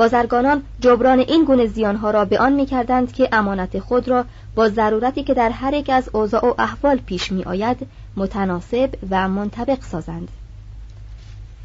بازرگانان 0.00 0.62
جبران 0.80 1.18
این 1.18 1.44
گونه 1.44 1.66
زیانها 1.66 2.10
را 2.10 2.24
به 2.24 2.38
آن 2.38 2.52
می‌کردند 2.52 3.12
که 3.12 3.28
امانت 3.32 3.78
خود 3.78 4.08
را 4.08 4.24
با 4.54 4.68
ضرورتی 4.68 5.22
که 5.22 5.34
در 5.34 5.50
هر 5.50 5.74
یک 5.74 5.90
از 5.90 6.10
اوضاع 6.12 6.46
و 6.46 6.54
احوال 6.58 6.96
پیش 6.96 7.32
می 7.32 7.44
آید 7.44 7.86
متناسب 8.16 8.94
و 9.10 9.28
منطبق 9.28 9.82
سازند 9.82 10.28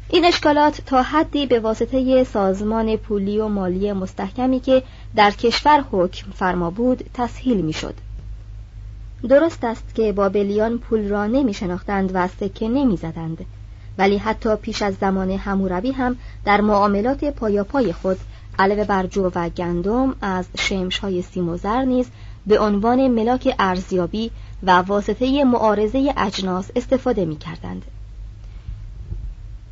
این 0.08 0.24
اشکالات 0.24 0.80
تا 0.86 1.02
حدی 1.02 1.46
به 1.46 1.60
واسطه 1.60 2.24
سازمان 2.24 2.96
پولی 2.96 3.38
و 3.38 3.48
مالی 3.48 3.92
مستحکمی 3.92 4.60
که 4.60 4.82
در 5.14 5.30
کشور 5.30 5.84
حکم 5.90 6.30
فرما 6.30 6.70
بود 6.70 7.10
تسهیل 7.14 7.60
می 7.60 7.72
شد. 7.72 7.94
درست 9.28 9.64
است 9.64 9.94
که 9.94 10.12
بابلیان 10.12 10.78
پول 10.78 11.08
را 11.08 11.26
نمی 11.26 11.54
شناختند 11.54 12.10
و 12.14 12.28
سکه 12.28 12.68
نمی 12.68 12.96
زدند 12.96 13.46
ولی 13.98 14.18
حتی 14.18 14.56
پیش 14.56 14.82
از 14.82 14.94
زمان 15.00 15.30
هموربی 15.30 15.92
هم 15.92 16.16
در 16.44 16.60
معاملات 16.60 17.24
پایاپای 17.24 17.92
خود 17.92 18.18
علاوه 18.58 18.84
بر 18.84 19.06
جو 19.06 19.30
و 19.34 19.48
گندم 19.48 20.14
از 20.20 20.46
شمش 20.58 20.98
های 20.98 21.22
سیم 21.22 21.48
و 21.48 21.56
زر 21.56 21.82
نیز 21.82 22.06
به 22.46 22.60
عنوان 22.60 23.08
ملاک 23.08 23.54
ارزیابی 23.58 24.30
و 24.62 24.70
واسطه 24.70 25.44
معارضه 25.44 26.14
اجناس 26.16 26.70
استفاده 26.76 27.24
می 27.24 27.36
کردند. 27.36 27.84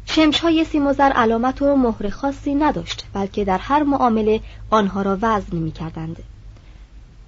شمش 0.06 0.40
های 0.40 0.64
سیم 0.64 0.86
و 0.86 0.92
زر 0.92 1.12
علامت 1.14 1.62
و 1.62 1.76
مهر 1.76 2.08
خاصی 2.08 2.54
نداشت 2.54 3.04
بلکه 3.12 3.44
در 3.44 3.58
هر 3.58 3.82
معامله 3.82 4.40
آنها 4.70 5.02
را 5.02 5.18
وزن 5.22 5.56
می 5.56 5.72
کردند. 5.72 6.22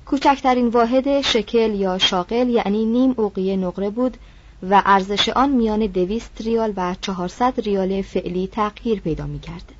کوچکترین 0.06 0.68
واحد 0.68 1.20
شکل 1.20 1.74
یا 1.74 1.98
شاقل 1.98 2.48
یعنی 2.48 2.84
نیم 2.84 3.14
اوقیه 3.16 3.56
نقره 3.56 3.90
بود 3.90 4.16
و 4.62 4.82
ارزش 4.86 5.28
آن 5.28 5.48
میان 5.48 5.86
دویست 5.86 6.40
ریال 6.40 6.72
و 6.76 6.94
چهارصد 7.00 7.60
ریال 7.60 8.02
فعلی 8.02 8.46
تغییر 8.46 9.00
پیدا 9.00 9.26
می 9.26 9.40
کرد. 9.40 9.72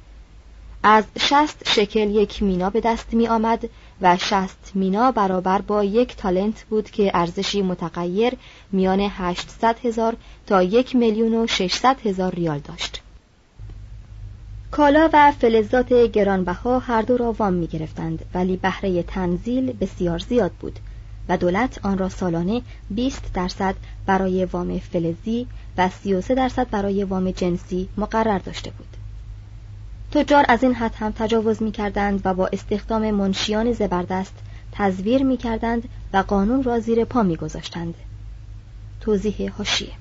از 0.83 1.05
شست 1.19 1.63
شکل 1.69 2.11
یک 2.11 2.43
مینا 2.43 2.71
به 2.71 2.81
دست 2.81 3.15
می 3.15 3.29
آمد 3.29 3.69
و 4.01 4.17
شست 4.17 4.73
مینا 4.75 5.13
برابر 5.13 5.61
با 5.61 5.85
یک 5.85 6.17
تالنت 6.17 6.65
بود 6.71 6.91
که 6.91 7.11
ارزشی 7.15 7.63
متغیر 7.63 8.33
میان 8.73 9.01
800 9.01 9.77
هزار 9.85 10.17
تا 10.47 10.63
یک 10.63 10.97
میلیون 10.97 11.35
و 11.35 11.47
600 11.47 12.07
هزار 12.07 12.35
ریال 12.35 12.59
داشت. 12.59 13.03
کالا 14.71 15.11
و 15.13 15.33
فلزات 15.33 15.93
گرانبها 15.93 16.79
هر 16.79 17.03
دو 17.03 17.17
را 17.17 17.33
وام 17.33 17.53
می 17.53 17.67
گرفتند 17.67 18.25
ولی 18.35 18.57
بهره 18.57 19.03
تنزیل 19.03 19.73
بسیار 19.73 20.19
زیاد 20.19 20.53
بود 20.53 20.79
و 21.29 21.37
دولت 21.37 21.79
آن 21.83 21.99
را 21.99 22.09
سالانه 22.09 22.63
20 22.91 23.33
درصد 23.35 23.75
برای 24.07 24.45
وام 24.45 24.79
فلزی 24.79 25.47
و 25.79 25.89
33 25.89 26.35
درصد 26.35 26.71
برای 26.71 27.05
وام 27.05 27.31
جنسی 27.31 27.89
مقرر 27.97 28.39
داشته 28.39 28.71
بود. 28.71 28.97
تجار 30.13 30.45
از 30.49 30.63
این 30.63 30.75
حد 30.75 30.95
هم 30.95 31.13
تجاوز 31.13 31.63
می 31.63 31.73
کردند 31.73 32.21
و 32.25 32.35
با 32.35 32.47
استخدام 32.47 33.11
منشیان 33.11 33.73
زبردست 33.73 34.35
تزویر 34.73 35.23
می 35.23 35.37
کردند 35.37 35.89
و 36.13 36.19
قانون 36.19 36.63
را 36.63 36.81
زیر 36.81 37.05
پا 37.05 37.23
می 37.23 37.37
گذاشتند. 37.37 37.95
توضیح 39.01 39.53
هاشیه 39.59 39.93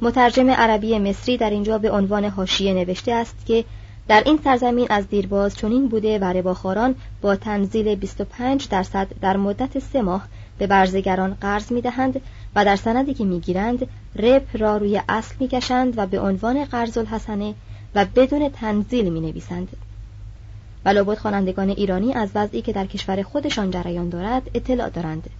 مترجم 0.00 0.50
عربی 0.50 0.98
مصری 0.98 1.36
در 1.36 1.50
اینجا 1.50 1.78
به 1.78 1.90
عنوان 1.90 2.24
هاشیه 2.24 2.74
نوشته 2.74 3.12
است 3.12 3.46
که 3.46 3.64
در 4.08 4.22
این 4.26 4.38
سرزمین 4.44 4.86
از 4.90 5.08
دیرباز 5.08 5.56
چنین 5.56 5.88
بوده 5.88 6.18
و 6.18 6.24
رباخاران 6.24 6.94
با 7.22 7.36
تنزیل 7.36 7.94
25 7.94 8.68
درصد 8.68 9.08
در 9.20 9.36
مدت 9.36 9.78
سه 9.78 10.02
ماه 10.02 10.28
به 10.58 10.66
برزگران 10.66 11.34
قرض 11.40 11.72
می 11.72 11.80
دهند 11.80 12.20
و 12.56 12.64
در 12.64 12.76
سندی 12.76 13.14
که 13.14 13.24
می 13.24 13.40
گیرند 13.40 13.86
رب 14.16 14.46
را 14.54 14.76
روی 14.76 15.02
اصل 15.08 15.34
می 15.40 15.48
کشند 15.48 15.98
و 15.98 16.06
به 16.06 16.20
عنوان 16.20 16.64
قرض 16.64 16.98
الحسنه 16.98 17.54
و 17.94 18.04
بدون 18.16 18.48
تنزیل 18.48 19.12
می 19.12 19.20
نویسند 19.20 19.68
و 20.84 20.88
لابد 20.88 21.18
خوانندگان 21.18 21.68
ایرانی 21.70 22.14
از 22.14 22.30
وضعی 22.34 22.62
که 22.62 22.72
در 22.72 22.86
کشور 22.86 23.22
خودشان 23.22 23.70
جریان 23.70 24.08
دارد 24.08 24.50
اطلاع 24.54 24.88
دارند. 24.88 25.30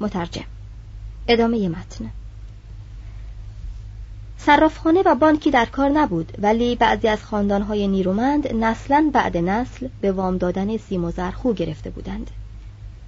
مترجم. 0.00 0.44
ادامه 1.28 1.68
متن. 1.68 2.10
صرافخانه 4.38 5.02
و 5.06 5.14
بانکی 5.14 5.50
در 5.50 5.64
کار 5.64 5.90
نبود 5.90 6.32
ولی 6.38 6.76
بعضی 6.76 7.08
از 7.08 7.24
خاندانهای 7.24 7.88
نیرومند 7.88 8.54
نسلا 8.54 9.10
بعد 9.12 9.36
نسل 9.36 9.88
به 10.00 10.12
وام 10.12 10.38
دادن 10.38 10.76
سیم 10.76 11.04
و 11.04 11.10
زرخو 11.10 11.52
گرفته 11.52 11.90
بودند. 11.90 12.30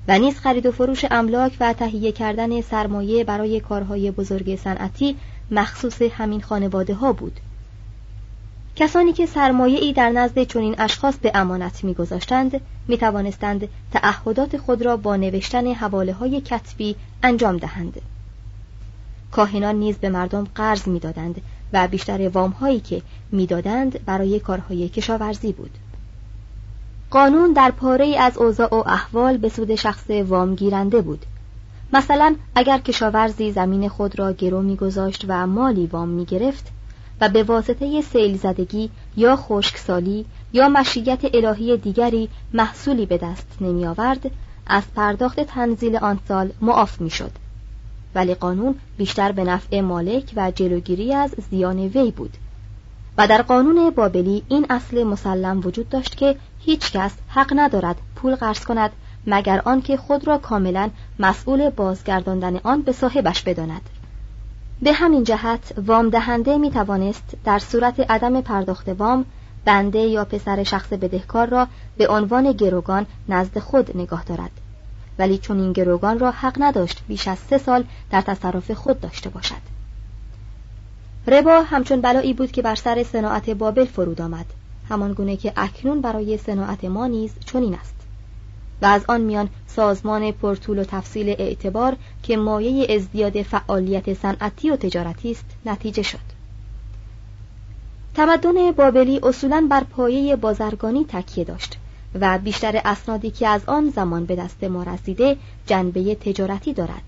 و 0.09 0.19
نیز 0.19 0.39
خرید 0.39 0.67
و 0.67 0.73
فروش 0.73 1.05
املاک 1.11 1.57
و 1.61 1.73
تهیه 1.73 2.13
کردن 2.13 2.61
سرمایه 2.61 3.25
برای 3.25 3.61
کارهای 3.61 4.11
بزرگ 4.11 4.57
صنعتی 4.57 5.17
مخصوص 5.51 6.03
همین 6.03 6.41
خانواده 6.41 6.95
ها 6.95 7.13
بود. 7.13 7.41
کسانی 8.77 9.13
که 9.13 9.27
سرمایه 9.27 9.79
ای 9.79 9.93
در 9.93 10.11
نزد 10.11 10.43
چنین 10.43 10.75
اشخاص 10.79 11.19
به 11.19 11.33
امانت 11.35 11.85
میگذاشتند 11.85 12.61
می 12.89 12.99
توانستند 12.99 13.69
تعهدات 13.93 14.57
خود 14.57 14.83
را 14.83 14.97
با 14.97 15.17
نوشتن 15.17 15.67
حواله 15.75 16.13
های 16.13 16.41
کتبی 16.41 16.97
انجام 17.23 17.57
دهند. 17.57 18.01
کاهنان 19.33 19.75
نیز 19.75 19.99
به 19.99 20.09
مردم 20.09 20.47
قرض 20.55 20.89
می‌دادند 20.89 21.41
و 21.73 21.89
بیشتر 21.89 22.29
وام 22.29 22.51
هایی 22.51 22.81
که 22.81 23.03
می‌دادند 23.33 24.05
برای 24.05 24.41
کارهای 24.41 24.89
کشاورزی 24.89 25.53
بود. 25.53 25.71
قانون 27.11 27.53
در 27.53 27.71
پاره 27.71 28.17
از 28.19 28.39
اوضاع 28.39 28.75
و 28.75 28.83
احوال 28.87 29.37
به 29.37 29.49
سود 29.49 29.75
شخص 29.75 30.11
وام 30.11 30.55
گیرنده 30.55 31.01
بود. 31.01 31.27
مثلا 31.93 32.35
اگر 32.55 32.79
کشاورزی 32.79 33.53
زمین 33.53 33.89
خود 33.89 34.19
را 34.19 34.33
گرو 34.33 34.63
میگذاشت 34.63 35.25
و 35.29 35.47
مالی 35.47 35.87
وام 35.87 36.09
می‌گرفت 36.09 36.69
و 37.21 37.29
به 37.29 37.43
واسطه 37.43 38.01
سیل 38.01 38.37
زدگی 38.37 38.91
یا 39.17 39.37
خشکسالی 39.37 40.27
یا 40.53 40.69
مشیت 40.69 41.21
الهی 41.35 41.77
دیگری 41.77 42.29
محصولی 42.53 43.07
به 43.07 43.19
دست 43.19 43.47
نمی 43.61 43.87
آورد 43.87 44.31
از 44.67 44.83
پرداخت 44.97 45.41
تنزیل 45.41 45.97
آن 45.97 46.19
سال 46.29 46.51
معاف 46.61 47.01
می 47.01 47.11
شد 47.11 47.31
ولی 48.15 48.35
قانون 48.35 48.75
بیشتر 48.97 49.33
به 49.33 49.45
نفع 49.45 49.81
مالک 49.81 50.33
و 50.37 50.51
جلوگیری 50.51 51.15
از 51.15 51.35
زیان 51.51 51.79
وی 51.79 52.11
بود. 52.11 52.37
و 53.19 53.27
در 53.27 53.43
قانون 53.43 53.91
بابلی 53.91 54.43
این 54.49 54.67
اصل 54.71 55.05
مسلم 55.05 55.61
وجود 55.65 55.89
داشت 55.89 56.17
که 56.17 56.37
هیچ 56.59 56.93
کس 56.93 57.13
حق 57.29 57.53
ندارد 57.57 57.97
پول 58.17 58.35
قرض 58.35 58.65
کند 58.65 58.91
مگر 59.27 59.63
آنکه 59.65 59.97
خود 59.97 60.27
را 60.27 60.39
کاملا 60.39 60.91
مسئول 61.19 61.71
بازگرداندن 61.71 62.57
آن 62.57 62.83
به 62.83 62.93
صاحبش 62.93 63.43
بداند. 63.43 63.83
به 64.83 64.93
همین 64.93 65.25
جهت 65.25 65.73
وام 65.87 66.11
دهنده 66.11 66.59
می 66.59 66.71
توانست 66.71 67.37
در 67.45 67.59
صورت 67.59 68.11
عدم 68.11 68.41
پرداخت 68.41 68.89
وام 68.89 69.25
بنده 69.65 69.99
یا 69.99 70.25
پسر 70.25 70.63
شخص 70.63 70.89
بدهکار 70.89 71.49
را 71.49 71.67
به 71.97 72.09
عنوان 72.09 72.53
گروگان 72.53 73.07
نزد 73.29 73.59
خود 73.59 73.97
نگاه 73.97 74.25
دارد. 74.25 74.51
ولی 75.21 75.39
چون 75.39 75.61
این 75.61 75.73
گروگان 75.73 76.19
را 76.19 76.31
حق 76.31 76.57
نداشت 76.61 77.03
بیش 77.09 77.29
از 77.29 77.39
سه 77.39 77.59
سال 77.59 77.85
در 78.11 78.21
تصرف 78.21 78.71
خود 78.71 79.01
داشته 79.01 79.31
باشد. 79.31 79.63
ربا 81.27 81.63
همچون 81.63 82.01
بلایی 82.01 82.35
بود 82.35 82.53
که 82.53 82.63
بر 82.63 82.75
سر 82.75 83.03
صناعت 83.03 83.51
بابل 83.51 83.85
فرود 83.85 84.21
آمد. 84.21 84.47
همان 84.89 85.13
گونه 85.13 85.37
که 85.37 85.53
اکنون 85.57 86.01
برای 86.01 86.39
صناعت 86.39 86.85
ما 86.85 87.07
نیز 87.07 87.33
چنین 87.47 87.75
است. 87.75 87.95
و 88.83 88.87
از 88.87 89.05
آن 89.09 89.21
میان 89.21 89.49
سازمان 89.67 90.33
پرطول 90.33 90.79
و 90.79 90.85
تفصیل 90.85 91.29
اعتبار 91.29 91.97
که 92.23 92.37
مایه 92.37 92.95
ازدیاد 92.95 93.43
فعالیت 93.43 94.15
صنعتی 94.15 94.71
و 94.71 94.77
تجارتی 94.77 95.31
است 95.31 95.45
نتیجه 95.67 96.03
شد. 96.03 96.31
تمدن 98.15 98.73
بابلی 98.73 99.21
اصولا 99.23 99.67
بر 99.71 99.85
پایه 99.85 100.37
بازرگانی 100.37 101.05
تکیه 101.05 101.45
داشت 101.45 101.79
و 102.15 102.39
بیشتر 102.39 102.81
اسنادی 102.85 103.31
که 103.31 103.49
از 103.49 103.61
آن 103.67 103.91
زمان 103.91 104.25
به 104.25 104.37
دست 104.37 104.65
ما 104.65 104.83
رسیده 104.83 105.37
جنبه 105.67 106.15
تجارتی 106.15 106.73
دارد 106.73 107.03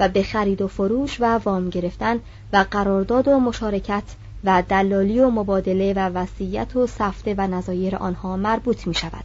و 0.00 0.08
به 0.08 0.22
خرید 0.22 0.62
و 0.62 0.68
فروش 0.68 1.20
و 1.20 1.24
وام 1.24 1.70
گرفتن 1.70 2.20
و 2.52 2.64
قرارداد 2.70 3.28
و 3.28 3.40
مشارکت 3.40 4.02
و 4.44 4.62
دلالی 4.68 5.20
و 5.20 5.30
مبادله 5.30 5.92
و 5.94 5.98
وصیت 5.98 6.76
و 6.76 6.86
سفته 6.86 7.34
و 7.38 7.46
نظایر 7.46 7.96
آنها 7.96 8.36
مربوط 8.36 8.86
می 8.86 8.94
شود 8.94 9.24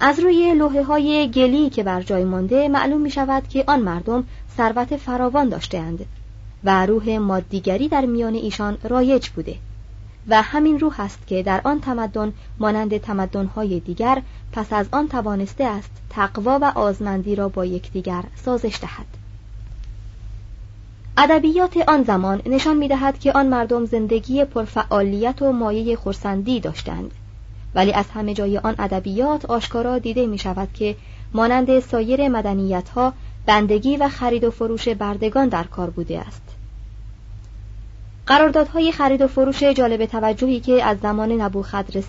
از 0.00 0.20
روی 0.20 0.54
لوحه 0.54 0.82
های 0.82 1.30
گلی 1.34 1.70
که 1.70 1.82
بر 1.82 2.02
جای 2.02 2.24
مانده 2.24 2.68
معلوم 2.68 3.00
می 3.00 3.10
شود 3.10 3.48
که 3.48 3.64
آن 3.66 3.80
مردم 3.80 4.24
ثروت 4.56 4.96
فراوان 4.96 5.48
داشتهاند 5.48 6.06
و 6.64 6.86
روح 6.86 7.18
مادیگری 7.18 7.88
در 7.88 8.06
میان 8.06 8.34
ایشان 8.34 8.78
رایج 8.82 9.28
بوده. 9.28 9.56
و 10.28 10.42
همین 10.42 10.80
روح 10.80 11.00
است 11.00 11.26
که 11.26 11.42
در 11.42 11.60
آن 11.64 11.80
تمدن 11.80 12.32
مانند 12.58 12.96
تمدن‌های 12.96 13.80
دیگر 13.80 14.22
پس 14.52 14.72
از 14.72 14.86
آن 14.92 15.08
توانسته 15.08 15.64
است 15.64 15.90
تقوا 16.10 16.58
و 16.62 16.64
آزمندی 16.64 17.34
را 17.34 17.48
با 17.48 17.64
یکدیگر 17.64 18.24
سازش 18.44 18.78
دهد. 18.80 19.06
ادبیات 21.16 21.76
آن 21.88 22.02
زمان 22.02 22.42
نشان 22.46 22.76
می‌دهد 22.76 23.18
که 23.18 23.32
آن 23.32 23.46
مردم 23.46 23.84
زندگی 23.84 24.44
پرفعالیت 24.44 25.42
و 25.42 25.52
مایه 25.52 25.96
خورسندی 25.96 26.60
داشتند. 26.60 27.10
ولی 27.74 27.92
از 27.92 28.10
همه 28.10 28.34
جای 28.34 28.58
آن 28.58 28.74
ادبیات 28.78 29.44
آشکارا 29.44 29.98
دیده 29.98 30.26
می 30.26 30.38
شود 30.38 30.68
که 30.74 30.96
مانند 31.34 31.80
سایر 31.80 32.28
مدنیت 32.28 32.88
ها 32.88 33.12
بندگی 33.46 33.96
و 33.96 34.08
خرید 34.08 34.44
و 34.44 34.50
فروش 34.50 34.88
بردگان 34.88 35.48
در 35.48 35.64
کار 35.64 35.90
بوده 35.90 36.20
است. 36.20 36.42
قراردادهای 38.26 38.92
خرید 38.92 39.22
و 39.22 39.26
فروش 39.26 39.62
جالب 39.62 40.06
توجهی 40.06 40.60
که 40.60 40.84
از 40.84 40.98
زمان 41.02 41.50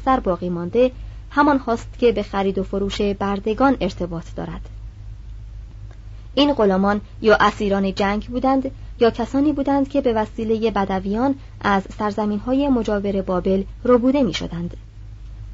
سر 0.05 0.19
باقی 0.19 0.49
مانده 0.49 0.91
همان 1.29 1.57
هاست 1.57 1.99
که 1.99 2.11
به 2.11 2.23
خرید 2.23 2.57
و 2.57 2.63
فروش 2.63 3.01
بردگان 3.01 3.77
ارتباط 3.81 4.25
دارد. 4.35 4.61
این 6.35 6.53
غلامان 6.53 7.01
یا 7.21 7.37
اسیران 7.39 7.93
جنگ 7.93 8.27
بودند 8.27 8.71
یا 8.99 9.09
کسانی 9.09 9.53
بودند 9.53 9.89
که 9.89 10.01
به 10.01 10.13
وسیله 10.13 10.71
بدویان 10.71 11.35
از 11.61 11.83
سرزمین 11.99 12.39
های 12.39 12.67
مجاور 12.67 13.21
بابل 13.21 13.63
ربوده 13.85 14.23
می 14.23 14.33
شدند 14.33 14.77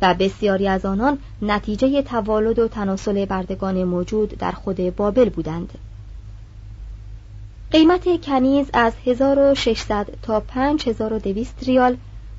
و 0.02 0.14
بسیاری 0.14 0.68
از 0.68 0.86
آنان 0.86 1.18
نتیجه 1.42 2.02
توالد 2.02 2.60
و 2.60 2.68
تناسل 2.68 3.26
بردگان 3.26 3.84
موجود 3.84 4.30
در 4.30 4.52
خود 4.52 4.96
بابل 4.96 5.30
بودند. 5.30 5.74
قیمت 7.72 8.22
کنیز 8.22 8.70
از 8.74 8.94
1600 9.06 10.08
تا 10.22 10.40
5200 10.40 11.64
ریال 11.64 11.98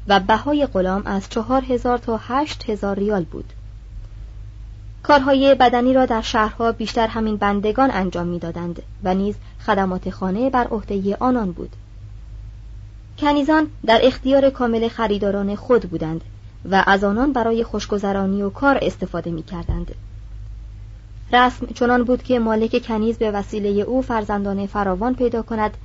و 0.08 0.20
بهای 0.20 0.66
غلام 0.66 1.02
از 1.04 1.28
4000 1.28 1.98
تا 1.98 2.16
8000 2.16 2.96
ریال 2.98 3.24
بود 3.24 3.52
کارهای 5.02 5.54
بدنی 5.54 5.94
را 5.94 6.06
در 6.06 6.20
شهرها 6.20 6.72
بیشتر 6.72 7.06
همین 7.06 7.36
بندگان 7.36 7.90
انجام 7.90 8.26
می‌دادند 8.26 8.82
و 9.04 9.14
نیز 9.14 9.34
خدمات 9.66 10.10
خانه 10.10 10.50
بر 10.50 10.66
عهده 10.66 11.16
آنان 11.20 11.52
بود 11.52 11.70
کنیزان 13.18 13.66
در 13.86 14.00
اختیار 14.02 14.50
کامل 14.50 14.88
خریداران 14.88 15.54
خود 15.54 15.82
بودند 15.82 16.20
و 16.70 16.84
از 16.86 17.04
آنان 17.04 17.32
برای 17.32 17.64
خوشگذرانی 17.64 18.42
و 18.42 18.50
کار 18.50 18.78
استفاده 18.82 19.30
می 19.30 19.42
کردند. 19.42 19.94
رسم 21.32 21.66
چنان 21.66 22.04
بود 22.04 22.22
که 22.22 22.38
مالک 22.38 22.86
کنیز 22.86 23.18
به 23.18 23.30
وسیله 23.30 23.68
او 23.68 24.02
فرزندان 24.02 24.66
فراوان 24.66 25.14
پیدا 25.14 25.42
کند 25.42 25.76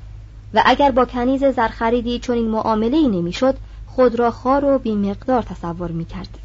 و 0.53 0.61
اگر 0.65 0.91
با 0.91 1.05
کنیز 1.05 1.43
زرخریدی 1.43 2.19
چون 2.19 2.37
این 2.37 2.47
معامله 2.47 2.97
ای 2.97 3.07
نمی‌شد 3.07 3.55
خود 3.87 4.19
را 4.19 4.31
خار 4.31 4.65
و 4.65 4.79
بیمقدار 4.79 5.41
تصور 5.41 5.91
می 5.91 6.05
کرد. 6.05 6.37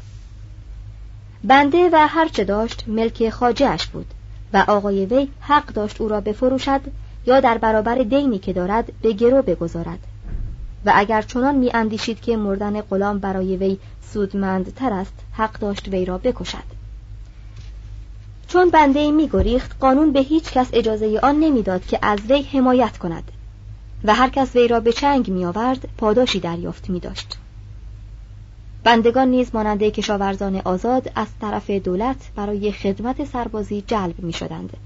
بنده 1.43 1.89
و 1.93 2.07
هرچه 2.07 2.43
داشت 2.43 2.83
ملک 2.87 3.29
خاجهش 3.29 3.85
بود 3.85 4.05
و 4.53 4.65
آقای 4.67 5.05
وی 5.05 5.27
حق 5.41 5.65
داشت 5.65 6.01
او 6.01 6.07
را 6.07 6.21
بفروشد 6.21 6.81
یا 7.25 7.39
در 7.39 7.57
برابر 7.57 7.95
دینی 7.95 8.39
که 8.39 8.53
دارد 8.53 8.91
به 9.01 9.13
گرو 9.13 9.41
بگذارد 9.41 9.99
و 10.85 10.91
اگر 10.95 11.21
چنان 11.21 11.55
می 11.55 11.71
اندیشید 11.73 12.21
که 12.21 12.37
مردن 12.37 12.81
غلام 12.81 13.19
برای 13.19 13.57
وی 13.57 13.77
سودمندتر 14.01 14.93
است 14.93 15.13
حق 15.33 15.59
داشت 15.59 15.87
وی 15.87 16.05
را 16.05 16.17
بکشد 16.17 16.80
چون 18.51 18.69
بنده 18.69 19.11
می 19.11 19.27
گریخت 19.27 19.75
قانون 19.79 20.11
به 20.11 20.19
هیچ 20.19 20.51
کس 20.51 20.69
اجازه 20.73 21.19
آن 21.23 21.35
نمی‌داد 21.39 21.85
که 21.85 21.99
از 22.01 22.19
وی 22.29 22.41
حمایت 22.41 22.97
کند 22.97 23.31
و 24.03 24.15
هر 24.15 24.29
کس 24.29 24.55
وی 24.55 24.67
را 24.67 24.79
به 24.79 24.93
چنگ 24.93 25.29
می 25.29 25.45
آورد 25.45 25.87
پاداشی 25.97 26.39
دریافت 26.39 26.89
می 26.89 26.99
داشت. 26.99 27.37
بندگان 28.83 29.27
نیز 29.27 29.49
ماننده 29.53 29.91
کشاورزان 29.91 30.55
آزاد 30.55 31.11
از 31.15 31.27
طرف 31.41 31.69
دولت 31.69 32.31
برای 32.35 32.71
خدمت 32.71 33.25
سربازی 33.25 33.83
جلب 33.87 34.19
می 34.19 34.33
شدند 34.33 34.77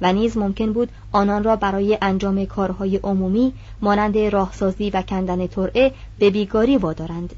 و 0.00 0.12
نیز 0.12 0.36
ممکن 0.36 0.72
بود 0.72 0.88
آنان 1.12 1.44
را 1.44 1.56
برای 1.56 1.98
انجام 2.02 2.44
کارهای 2.44 2.96
عمومی 2.96 3.52
مانند 3.80 4.18
راهسازی 4.18 4.90
و 4.90 5.02
کندن 5.02 5.46
ترعه 5.46 5.92
به 6.18 6.30
بیگاری 6.30 6.76
وادارند 6.76 7.34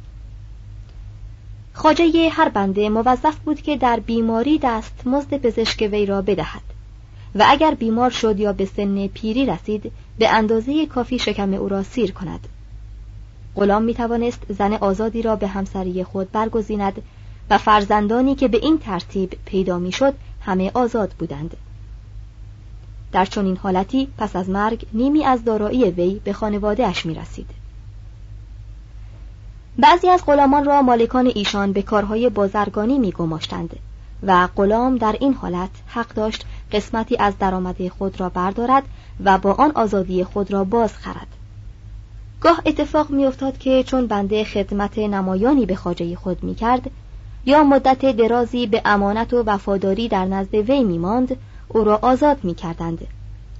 خاجه 1.75 2.29
هر 2.33 2.49
بنده 2.49 2.89
موظف 2.89 3.39
بود 3.39 3.63
که 3.63 3.77
در 3.77 4.01
بیماری 4.01 4.59
دست 4.63 5.07
مزد 5.07 5.35
پزشک 5.35 5.89
وی 5.93 6.07
را 6.07 6.23
بدهد. 6.23 6.63
و 7.35 7.45
اگر 7.49 7.75
بیمار 7.75 8.11
شد 8.11 8.41
یا 8.41 8.53
به 8.53 8.65
سن 8.65 9.07
پیری 9.07 9.47
رسید 9.47 9.93
به 10.19 10.29
اندازه 10.29 10.87
کافی 10.87 11.19
شکم 11.19 11.55
او 11.55 11.69
را 11.69 11.83
سیر 11.83 12.13
کند. 12.13 12.49
غلام 13.57 13.83
می 13.83 13.95
توانست 13.95 14.53
زن 14.53 14.73
آزادی 14.73 15.23
را 15.23 15.37
به 15.37 15.47
همسری 15.47 16.05
خود 16.05 16.33
برگزیند 16.33 17.03
و 17.51 17.59
فرزندانی 17.59 18.35
که 18.35 18.49
به 18.49 18.59
این 18.59 18.79
ترتیب 18.79 19.39
پیدا 19.45 19.79
می‌شد 19.79 20.15
همه 20.41 20.71
آزاد 20.75 21.11
بودند. 21.19 21.57
در 23.13 23.25
چنین 23.25 23.57
حالتی 23.57 24.09
پس 24.19 24.37
از 24.37 24.49
مرگ 24.51 24.87
نیمی 24.93 25.25
از 25.25 25.45
دارایی 25.45 25.85
وی 25.85 26.21
به 26.25 26.33
خانوادهاش 26.33 27.07
می 27.07 27.15
رسید. 27.15 27.64
بعضی 29.79 30.09
از 30.09 30.27
غلامان 30.27 30.65
را 30.65 30.83
مالکان 30.83 31.33
ایشان 31.35 31.73
به 31.73 31.83
کارهای 31.83 32.29
بازرگانی 32.29 32.99
می 32.99 33.13
گماشتند 33.13 33.77
و 34.23 34.49
غلام 34.57 34.97
در 34.97 35.17
این 35.21 35.35
حالت 35.35 35.71
حق 35.87 36.15
داشت 36.15 36.45
قسمتی 36.73 37.17
از 37.17 37.39
درآمد 37.39 37.89
خود 37.89 38.21
را 38.21 38.29
بردارد 38.29 38.83
و 39.25 39.39
با 39.39 39.53
آن 39.53 39.71
آزادی 39.71 40.25
خود 40.25 40.53
را 40.53 40.65
باز 40.65 40.93
خرد. 40.93 41.27
گاه 42.41 42.61
اتفاق 42.67 43.11
میافتاد 43.11 43.59
که 43.59 43.83
چون 43.83 44.07
بنده 44.07 44.45
خدمت 44.45 44.99
نمایانی 44.99 45.67
به 45.67 45.77
خاجه 45.77 46.17
خود 46.17 46.43
می 46.45 46.55
کرد 46.55 46.91
یا 47.47 47.65
مدت 47.65 48.17
درازی 48.17 48.67
به 48.67 48.83
امانت 48.85 49.35
و 49.35 49.43
وفاداری 49.47 50.09
در 50.09 50.25
نزد 50.25 50.55
وی 50.55 50.85
می 50.85 50.99
ماند 50.99 51.37
او 51.69 51.85
را 51.85 51.99
آزاد 52.03 52.45
می 52.45 52.55
کردند 52.55 53.07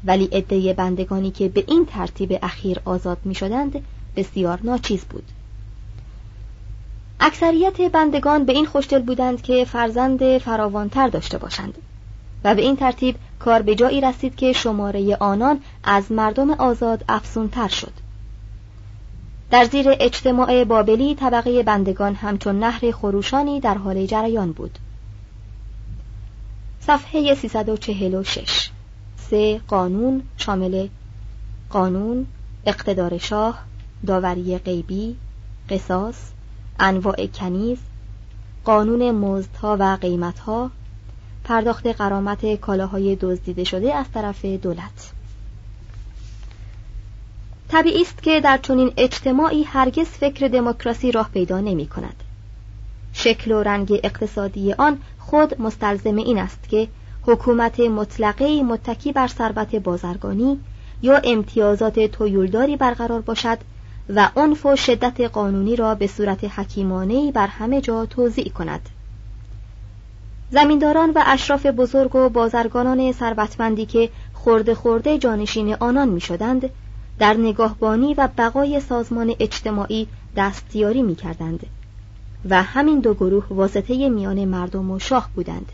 ولی 0.05 0.25
عده 0.25 0.73
بندگانی 0.73 1.31
که 1.31 1.49
به 1.49 1.65
این 1.69 1.87
ترتیب 1.87 2.39
اخیر 2.43 2.81
آزاد 2.85 3.19
می 3.25 3.35
شدند 3.35 3.83
بسیار 4.17 4.61
ناچیز 4.63 5.05
بود 5.05 5.25
اکثریت 7.21 7.81
بندگان 7.81 8.45
به 8.45 8.53
این 8.53 8.67
خوشدل 8.67 9.03
بودند 9.03 9.43
که 9.43 9.65
فرزند 9.65 10.39
فراوانتر 10.39 11.09
داشته 11.09 11.39
باشند 11.39 11.79
و 12.45 12.55
به 12.55 12.63
این 12.63 12.77
ترتیب 12.77 13.17
کار 13.39 13.63
به 13.63 13.75
جایی 13.75 14.01
رسید 14.01 14.37
که 14.37 14.53
شماره 14.53 15.17
آنان 15.17 15.61
از 15.85 16.13
مردم 16.13 16.51
آزاد 16.51 17.05
افسونتر 17.09 17.69
شد. 17.69 17.93
در 19.51 19.65
زیر 19.65 19.87
اجتماع 20.01 20.65
بابلی 20.65 21.15
طبقه 21.15 21.63
بندگان 21.63 22.15
همچون 22.15 22.59
نهر 22.59 22.91
خروشانی 22.91 23.61
در 23.61 23.75
حال 23.75 24.07
جریان 24.07 24.53
بود. 24.53 24.79
صفحه 26.81 27.35
346 27.35 28.71
سه 29.31 29.61
قانون 29.69 30.23
شامل 30.37 30.89
قانون 31.71 32.27
اقتدار 32.67 33.19
شاه 33.19 33.59
داوری 34.07 34.59
غیبی 34.59 35.17
قصاص 35.71 36.17
انواع 36.81 37.27
کنیز 37.27 37.79
قانون 38.65 39.11
مزدها 39.11 39.77
و 39.81 39.99
قیمتها 40.01 40.71
پرداخت 41.45 41.87
قرامت 41.87 42.55
کالاهای 42.55 43.17
دزدیده 43.17 43.65
شده 43.65 43.95
از 43.95 44.07
طرف 44.15 44.45
دولت 44.45 45.13
طبیعی 47.69 48.03
است 48.03 48.23
که 48.23 48.41
در 48.41 48.59
چنین 48.59 48.93
اجتماعی 48.97 49.63
هرگز 49.63 50.07
فکر 50.07 50.49
دموکراسی 50.49 51.13
راه 51.13 51.31
پیدا 51.33 51.61
نمی 51.61 51.87
کند. 51.87 52.17
شکل 53.13 53.53
و 53.53 53.63
رنگ 53.63 54.01
اقتصادی 54.05 54.73
آن 54.73 54.99
خود 55.19 55.61
مستلزم 55.61 56.17
این 56.17 56.39
است 56.39 56.69
که 56.69 56.89
حکومت 57.23 57.81
مطلقه 57.81 58.63
متکی 58.63 59.13
بر 59.13 59.27
ثروت 59.27 59.75
بازرگانی 59.75 60.61
یا 61.03 61.21
امتیازات 61.25 62.01
تویولداری 62.01 62.77
برقرار 62.77 63.21
باشد 63.21 63.59
و 64.09 64.31
عنف 64.37 64.67
و 64.67 64.77
شدت 64.77 65.21
قانونی 65.21 65.77
را 65.77 65.95
به 65.95 66.07
صورت 66.07 66.45
حکیمانه 66.45 67.33
بر 67.33 67.47
همه 67.47 67.81
جا 67.81 68.07
توضیع 68.07 68.49
کند. 68.49 68.89
زمینداران 70.51 71.11
و 71.11 71.23
اشراف 71.27 71.67
بزرگ 71.67 72.15
و 72.15 72.29
بازرگانان 72.29 73.13
ثروتمندی 73.13 73.87
که 73.87 74.11
خورده 74.33 74.75
خورده 74.75 75.19
جانشین 75.19 75.75
آنان 75.75 76.09
می 76.09 76.21
شدند 76.21 76.71
در 77.19 77.35
نگاهبانی 77.35 78.15
و 78.15 78.29
بقای 78.39 78.81
سازمان 78.81 79.35
اجتماعی 79.41 80.09
دستیاری 80.37 81.03
می 81.03 81.15
کردند 81.15 81.67
و 82.51 82.63
همین 82.63 83.01
دو 83.01 83.15
گروه 83.15 83.45
واسطه 83.51 84.09
میان 84.09 84.45
مردم 84.45 84.91
و 84.91 84.99
شاه 84.99 85.29
بودند. 85.35 85.73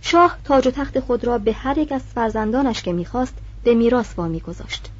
شاه 0.00 0.38
تاج 0.44 0.66
و 0.66 0.70
تخت 0.70 1.00
خود 1.00 1.24
را 1.24 1.38
به 1.38 1.52
هر 1.52 1.78
یک 1.78 1.92
از 1.92 2.02
فرزندانش 2.14 2.82
که 2.82 2.92
می‌خواست 2.92 3.34
به 3.64 3.74
میراث 3.74 4.18
وامی 4.18 4.40
گذاشت 4.40 4.90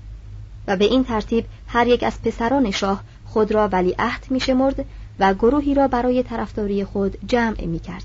و 0.66 0.76
به 0.76 0.84
این 0.84 1.04
ترتیب 1.04 1.44
هر 1.76 1.86
یک 1.86 2.02
از 2.02 2.22
پسران 2.22 2.70
شاه 2.70 3.00
خود 3.26 3.52
را 3.52 3.68
ولیعهد 3.68 4.26
میشمرد 4.30 4.84
و 5.18 5.34
گروهی 5.34 5.74
را 5.74 5.88
برای 5.88 6.22
طرفداری 6.22 6.84
خود 6.84 7.18
جمع 7.26 7.64
می 7.64 7.78
کرد. 7.78 8.04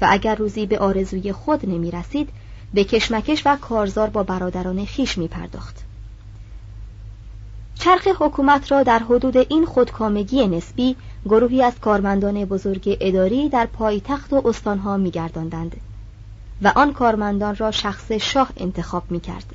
و 0.00 0.06
اگر 0.10 0.34
روزی 0.34 0.66
به 0.66 0.78
آرزوی 0.78 1.32
خود 1.32 1.68
نمی 1.68 1.90
رسید 1.90 2.28
به 2.74 2.84
کشمکش 2.84 3.42
و 3.46 3.56
کارزار 3.56 4.10
با 4.10 4.22
برادران 4.22 4.84
خیش 4.84 5.18
می 5.18 5.28
پرداخت. 5.28 5.84
چرخ 7.74 8.06
حکومت 8.18 8.72
را 8.72 8.82
در 8.82 8.98
حدود 8.98 9.36
این 9.36 9.66
خودکامگی 9.66 10.46
نسبی 10.46 10.96
گروهی 11.24 11.62
از 11.62 11.80
کارمندان 11.80 12.44
بزرگ 12.44 12.96
اداری 13.00 13.48
در 13.48 13.66
پایتخت 13.66 14.32
و 14.32 14.42
استانها 14.48 14.96
میگرداندند 14.96 15.76
و 16.62 16.72
آن 16.76 16.92
کارمندان 16.92 17.56
را 17.56 17.70
شخص 17.70 18.12
شاه 18.12 18.50
انتخاب 18.56 19.10
می‌کرد 19.10 19.54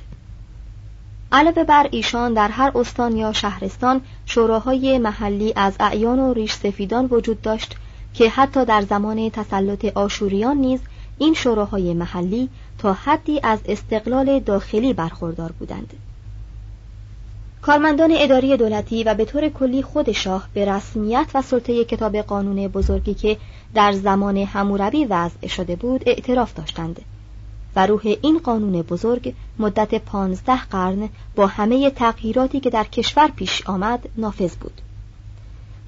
علاوه 1.36 1.64
بر 1.64 1.88
ایشان 1.90 2.34
در 2.34 2.48
هر 2.48 2.72
استان 2.74 3.16
یا 3.16 3.32
شهرستان 3.32 4.00
شوراهای 4.26 4.98
محلی 4.98 5.52
از 5.56 5.76
اعیان 5.80 6.18
و 6.18 6.32
ریش 6.32 6.52
سفیدان 6.52 7.06
وجود 7.10 7.42
داشت 7.42 7.76
که 8.14 8.28
حتی 8.28 8.64
در 8.64 8.82
زمان 8.82 9.30
تسلط 9.30 9.84
آشوریان 9.84 10.56
نیز 10.56 10.80
این 11.18 11.34
شوراهای 11.34 11.94
محلی 11.94 12.48
تا 12.78 12.92
حدی 12.92 13.40
از 13.42 13.58
استقلال 13.68 14.40
داخلی 14.40 14.92
برخوردار 14.92 15.52
بودند. 15.58 15.92
کارمندان 17.62 18.10
اداری 18.12 18.56
دولتی 18.56 19.04
و 19.04 19.14
به 19.14 19.24
طور 19.24 19.48
کلی 19.48 19.82
خود 19.82 20.12
شاه 20.12 20.48
به 20.54 20.64
رسمیت 20.64 21.26
و 21.34 21.42
سلطه 21.42 21.84
کتاب 21.84 22.16
قانون 22.16 22.68
بزرگی 22.68 23.14
که 23.14 23.36
در 23.74 23.92
زمان 23.92 24.36
هموربی 24.36 25.04
وضع 25.04 25.46
شده 25.46 25.76
بود 25.76 26.02
اعتراف 26.06 26.54
داشتند. 26.54 27.00
و 27.76 27.86
روح 27.86 28.14
این 28.22 28.38
قانون 28.38 28.82
بزرگ 28.82 29.34
مدت 29.58 29.94
پانزده 29.94 30.64
قرن 30.64 31.08
با 31.36 31.46
همه 31.46 31.90
تغییراتی 31.90 32.60
که 32.60 32.70
در 32.70 32.84
کشور 32.84 33.28
پیش 33.28 33.62
آمد 33.66 34.08
نافذ 34.16 34.56
بود. 34.56 34.80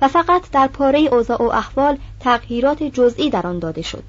و 0.01 0.09
فقط 0.09 0.51
در 0.51 0.67
پاره 0.67 0.99
اوضاع 0.99 1.43
و 1.43 1.51
احوال 1.53 1.99
تغییرات 2.21 2.83
جزئی 2.83 3.31
در 3.31 3.47
آن 3.47 3.59
داده 3.59 3.83
شد. 3.83 4.05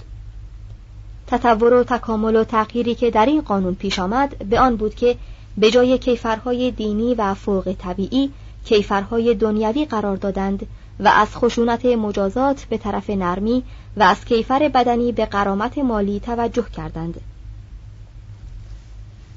تطور 1.27 1.73
و 1.73 1.83
تکامل 1.83 2.35
و 2.35 2.43
تغییری 2.43 2.95
که 2.95 3.11
در 3.11 3.25
این 3.25 3.41
قانون 3.41 3.75
پیش 3.75 3.99
آمد 3.99 4.37
به 4.49 4.59
آن 4.59 4.75
بود 4.75 4.95
که 4.95 5.15
به 5.57 5.71
جای 5.71 5.97
کیفرهای 5.97 6.71
دینی 6.71 7.15
و 7.15 7.33
فوق 7.33 7.75
طبیعی 7.79 8.31
کیفرهای 8.65 9.35
دنیوی 9.35 9.85
قرار 9.85 10.15
دادند 10.15 10.67
و 10.99 11.07
از 11.07 11.35
خشونت 11.35 11.85
مجازات 11.85 12.65
به 12.69 12.77
طرف 12.77 13.09
نرمی 13.09 13.63
و 13.97 14.03
از 14.03 14.25
کیفر 14.25 14.69
بدنی 14.69 15.11
به 15.11 15.25
قرامت 15.25 15.77
مالی 15.77 16.19
توجه 16.19 16.65
کردند. 16.77 17.21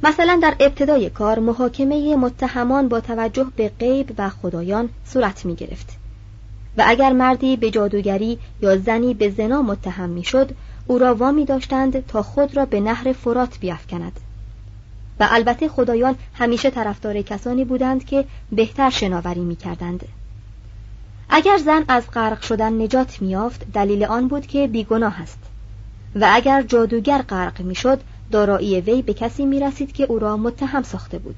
مثلا 0.02 0.38
در 0.42 0.56
ابتدای 0.61 1.11
کار 1.11 1.38
محاکمه 1.38 2.16
متهمان 2.16 2.88
با 2.88 3.00
توجه 3.00 3.47
به 3.56 3.73
غیب 3.78 4.14
و 4.18 4.28
خدایان 4.28 4.88
صورت 5.04 5.44
می 5.44 5.54
گرفت. 5.54 5.88
و 6.76 6.85
اگر 6.87 7.12
مردی 7.12 7.56
به 7.56 7.71
جادوگری 7.71 8.38
یا 8.62 8.76
زنی 8.76 9.14
به 9.14 9.30
زنا 9.30 9.62
متهم 9.62 10.11
می 10.11 10.25
شد 10.25 10.50
او 10.87 10.99
را 10.99 11.14
وامی 11.14 11.44
داشتند 11.44 12.06
تا 12.06 12.23
خود 12.23 12.56
را 12.56 12.64
به 12.64 12.80
نهر 12.80 13.12
فرات 13.12 13.59
بیافکند. 13.59 14.21
و 15.21 15.28
البته 15.30 15.68
خدایان 15.68 16.14
همیشه 16.35 16.71
طرفدار 16.71 17.23
کسانی 17.23 17.64
بودند 17.64 18.04
که 18.04 18.25
بهتر 18.52 18.90
شناوری 18.90 19.40
می 19.40 19.56
کردند. 19.56 20.04
اگر 21.28 21.59
زن 21.59 21.85
از 21.88 22.11
غرق 22.11 22.42
شدن 22.42 22.82
نجات 22.82 23.23
میافت 23.23 23.73
دلیل 23.73 24.04
آن 24.04 24.28
بود 24.28 24.47
که 24.47 24.68
بیگناه 24.68 25.23
است. 25.23 25.38
و 26.14 26.28
اگر 26.32 26.62
جادوگر 26.62 27.23
غرق 27.23 27.61
می‌شد 27.61 28.00
دارایی 28.32 28.80
وی 28.80 29.02
به 29.02 29.14
کسی 29.14 29.46
می 29.46 29.60
رسید 29.60 29.92
که 29.92 30.04
او 30.04 30.18
را 30.18 30.36
متهم 30.36 30.82
ساخته 30.82 31.18
بود. 31.18 31.36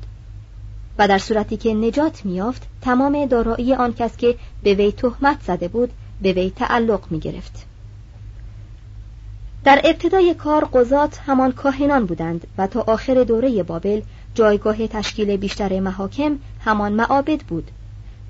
و 0.98 1.08
در 1.08 1.18
صورتی 1.18 1.56
که 1.56 1.74
نجات 1.74 2.26
میافت 2.26 2.66
تمام 2.80 3.26
دارایی 3.26 3.74
آن 3.74 3.92
کس 3.92 4.16
که 4.16 4.34
به 4.62 4.74
وی 4.74 4.92
تهمت 4.92 5.42
زده 5.42 5.68
بود 5.68 5.90
به 6.22 6.32
وی 6.32 6.50
تعلق 6.50 7.00
می 7.10 7.20
گرفت. 7.20 7.66
در 9.64 9.80
ابتدای 9.84 10.34
کار 10.34 10.64
قضات 10.64 11.20
همان 11.26 11.52
کاهنان 11.52 12.06
بودند 12.06 12.46
و 12.58 12.66
تا 12.66 12.80
آخر 12.80 13.24
دوره 13.24 13.62
بابل 13.62 14.00
جایگاه 14.34 14.86
تشکیل 14.86 15.36
بیشتر 15.36 15.80
محاکم 15.80 16.38
همان 16.60 16.92
معابد 16.92 17.40
بود. 17.40 17.70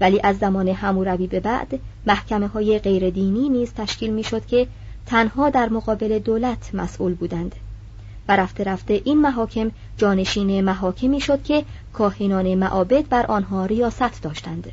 ولی 0.01 0.21
از 0.25 0.39
زمان 0.39 0.69
هموربی 0.69 1.27
به 1.27 1.41
بعد 1.41 1.79
محکمه 2.07 2.47
های 2.47 2.79
غیر 2.79 3.11
دینی 3.11 3.49
نیز 3.49 3.73
تشکیل 3.73 4.13
می 4.13 4.25
شد 4.25 4.47
که 4.47 4.67
تنها 5.07 5.51
در 5.51 5.69
مقابل 5.69 6.19
دولت 6.19 6.75
مسئول 6.75 7.15
بودند. 7.15 7.55
و 8.29 8.37
رفته 8.37 8.65
رفته 8.65 9.01
این 9.05 9.21
محاکم 9.21 9.71
جانشین 9.97 10.61
محاکمی 10.61 11.21
شد 11.21 11.43
که 11.43 11.65
کاهنان 11.93 12.55
معابد 12.55 13.09
بر 13.09 13.27
آنها 13.27 13.67
ریاست 13.67 14.23
داشتند 14.23 14.73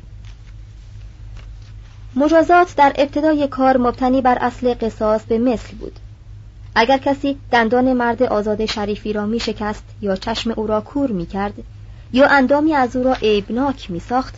مجازات 2.16 2.76
در 2.76 2.92
ابتدای 2.96 3.48
کار 3.48 3.76
مبتنی 3.76 4.20
بر 4.20 4.38
اصل 4.40 4.74
قصاص 4.74 5.22
به 5.22 5.38
مثل 5.38 5.76
بود 5.76 5.98
اگر 6.74 6.98
کسی 6.98 7.38
دندان 7.50 7.92
مرد 7.92 8.22
آزاد 8.22 8.66
شریفی 8.66 9.12
را 9.12 9.26
می 9.26 9.40
شکست 9.40 9.84
یا 10.00 10.16
چشم 10.16 10.50
او 10.50 10.66
را 10.66 10.80
کور 10.80 11.12
می 11.12 11.26
کرد 11.26 11.54
یا 12.12 12.26
اندامی 12.26 12.74
از 12.74 12.96
او 12.96 13.02
را 13.02 13.14
عیبناک 13.14 13.90
می 13.90 14.00
ساخت 14.00 14.34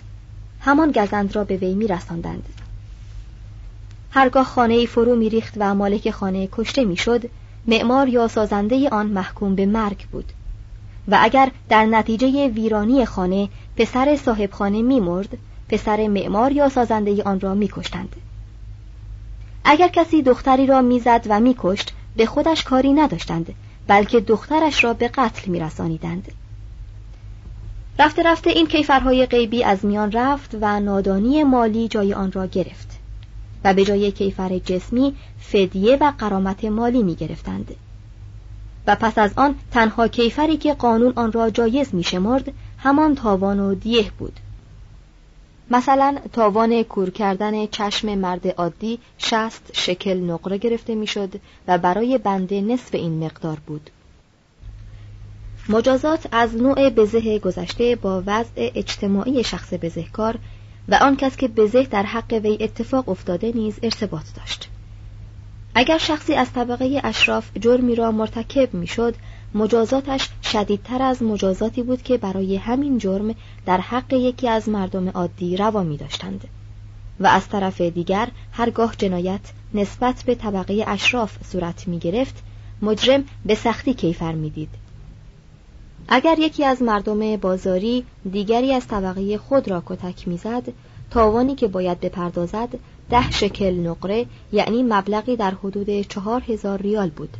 همان 0.60 0.92
گزند 0.92 1.36
را 1.36 1.44
به 1.44 1.56
وی 1.56 1.74
می 1.74 1.86
رساندند. 1.86 2.48
هرگاه 4.10 4.44
خانه 4.44 4.86
فرو 4.86 5.16
می 5.16 5.28
ریخت 5.28 5.54
و 5.56 5.74
مالک 5.74 6.10
خانه 6.10 6.48
کشته 6.52 6.84
می 6.84 6.96
شد 6.96 7.22
معمار 7.66 8.08
یا 8.08 8.28
سازنده 8.28 8.88
آن 8.88 9.06
محکوم 9.06 9.54
به 9.54 9.66
مرگ 9.66 10.06
بود. 10.12 10.32
و 11.08 11.18
اگر 11.20 11.50
در 11.68 11.84
نتیجه 11.84 12.48
ویرانی 12.48 13.04
خانه 13.04 13.48
پسر 13.76 14.16
صاحب 14.16 14.52
خانه 14.52 14.82
می 14.82 15.00
مرد 15.00 15.38
پسر 15.68 16.08
معمار 16.08 16.52
یا 16.52 16.68
سازنده 16.68 17.22
آن 17.22 17.40
را 17.40 17.54
می 17.54 17.68
کشتند. 17.72 18.16
اگر 19.64 19.88
کسی 19.88 20.22
دختری 20.22 20.66
را 20.66 20.82
می‌زد 20.82 21.26
و 21.28 21.40
میکشت 21.40 21.92
به 22.16 22.26
خودش 22.26 22.64
کاری 22.64 22.92
نداشتند 22.92 23.54
بلکه 23.86 24.20
دخترش 24.20 24.84
را 24.84 24.92
به 24.92 25.08
قتل 25.08 25.50
میرسانیدند. 25.50 26.32
رفته 27.98 28.22
رفته 28.22 28.50
این 28.50 28.66
کیفرهای 28.66 29.26
غیبی 29.26 29.64
از 29.64 29.84
میان 29.84 30.12
رفت 30.12 30.56
و 30.60 30.80
نادانی 30.80 31.44
مالی 31.44 31.88
جای 31.88 32.14
آن 32.14 32.32
را 32.32 32.46
گرفت. 32.46 32.93
و 33.64 33.74
به 33.74 33.84
جای 33.84 34.12
کیفر 34.12 34.58
جسمی 34.58 35.14
فدیه 35.38 35.96
و 36.00 36.12
قرامت 36.18 36.64
مالی 36.64 37.02
می 37.02 37.14
گرفتند. 37.14 37.74
و 38.86 38.96
پس 38.96 39.18
از 39.18 39.32
آن 39.36 39.54
تنها 39.70 40.08
کیفری 40.08 40.56
که 40.56 40.74
قانون 40.74 41.12
آن 41.16 41.32
را 41.32 41.50
جایز 41.50 41.94
می 41.94 42.02
شمرد 42.02 42.52
همان 42.78 43.14
تاوان 43.14 43.60
و 43.60 43.74
دیه 43.74 44.10
بود 44.18 44.40
مثلا 45.70 46.16
تاوان 46.32 46.82
کور 46.82 47.10
کردن 47.10 47.66
چشم 47.66 48.14
مرد 48.14 48.48
عادی 48.48 48.98
شست 49.18 49.70
شکل 49.72 50.20
نقره 50.20 50.58
گرفته 50.58 50.94
می‌شد 50.94 51.34
و 51.68 51.78
برای 51.78 52.18
بنده 52.18 52.60
نصف 52.60 52.94
این 52.94 53.24
مقدار 53.24 53.58
بود 53.66 53.90
مجازات 55.68 56.26
از 56.32 56.56
نوع 56.56 56.90
بزه 56.90 57.38
گذشته 57.38 57.96
با 57.96 58.22
وضع 58.26 58.50
اجتماعی 58.56 59.44
شخص 59.44 59.72
بزهکار 59.82 60.38
و 60.88 60.94
آن 60.94 61.16
کس 61.16 61.36
که 61.36 61.48
بزه 61.48 61.82
در 61.82 62.02
حق 62.02 62.32
وی 62.32 62.58
اتفاق 62.60 63.08
افتاده 63.08 63.52
نیز 63.54 63.78
ارتباط 63.82 64.24
داشت 64.36 64.68
اگر 65.74 65.98
شخصی 65.98 66.34
از 66.34 66.52
طبقه 66.52 67.00
اشراف 67.04 67.50
جرمی 67.60 67.94
را 67.94 68.10
مرتکب 68.10 68.74
می‌شد 68.74 69.14
مجازاتش 69.54 70.28
شدیدتر 70.42 71.02
از 71.02 71.22
مجازاتی 71.22 71.82
بود 71.82 72.02
که 72.02 72.18
برای 72.18 72.56
همین 72.56 72.98
جرم 72.98 73.34
در 73.66 73.80
حق 73.80 74.12
یکی 74.12 74.48
از 74.48 74.68
مردم 74.68 75.08
عادی 75.08 75.56
روا 75.56 75.82
می 75.82 75.96
داشتند 75.96 76.48
و 77.20 77.26
از 77.26 77.48
طرف 77.48 77.80
دیگر 77.80 78.28
هرگاه 78.52 78.94
جنایت 78.98 79.52
نسبت 79.74 80.22
به 80.26 80.34
طبقه 80.34 80.84
اشراف 80.86 81.36
صورت 81.44 81.88
می 81.88 81.98
گرفت 81.98 82.42
مجرم 82.82 83.24
به 83.44 83.54
سختی 83.54 83.94
کیفر 83.94 84.32
می 84.32 84.50
دید. 84.50 84.83
اگر 86.08 86.38
یکی 86.38 86.64
از 86.64 86.82
مردم 86.82 87.36
بازاری 87.36 88.04
دیگری 88.32 88.72
از 88.72 88.88
طبقه 88.88 89.38
خود 89.38 89.68
را 89.68 89.82
کتک 89.86 90.28
می‌زد 90.28 90.62
تاوانی 91.10 91.54
که 91.54 91.68
باید 91.68 92.00
بپردازد 92.00 92.68
ده 93.10 93.30
شکل 93.30 93.74
نقره 93.74 94.26
یعنی 94.52 94.82
مبلغی 94.82 95.36
در 95.36 95.50
حدود 95.50 96.00
چهار 96.00 96.42
هزار 96.48 96.78
ریال 96.78 97.10
بود. 97.10 97.36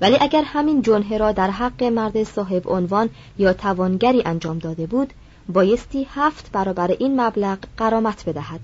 ولی 0.00 0.16
اگر 0.20 0.42
همین 0.46 0.82
جنه 0.82 1.18
را 1.18 1.32
در 1.32 1.50
حق 1.50 1.82
مرد 1.82 2.22
صاحب 2.22 2.62
عنوان 2.68 3.10
یا 3.38 3.52
توانگری 3.52 4.22
انجام 4.24 4.58
داده 4.58 4.86
بود 4.86 5.12
بایستی 5.48 6.06
هفت 6.14 6.52
برابر 6.52 6.90
این 6.90 7.20
مبلغ 7.20 7.58
قرامت 7.76 8.28
بدهد. 8.28 8.60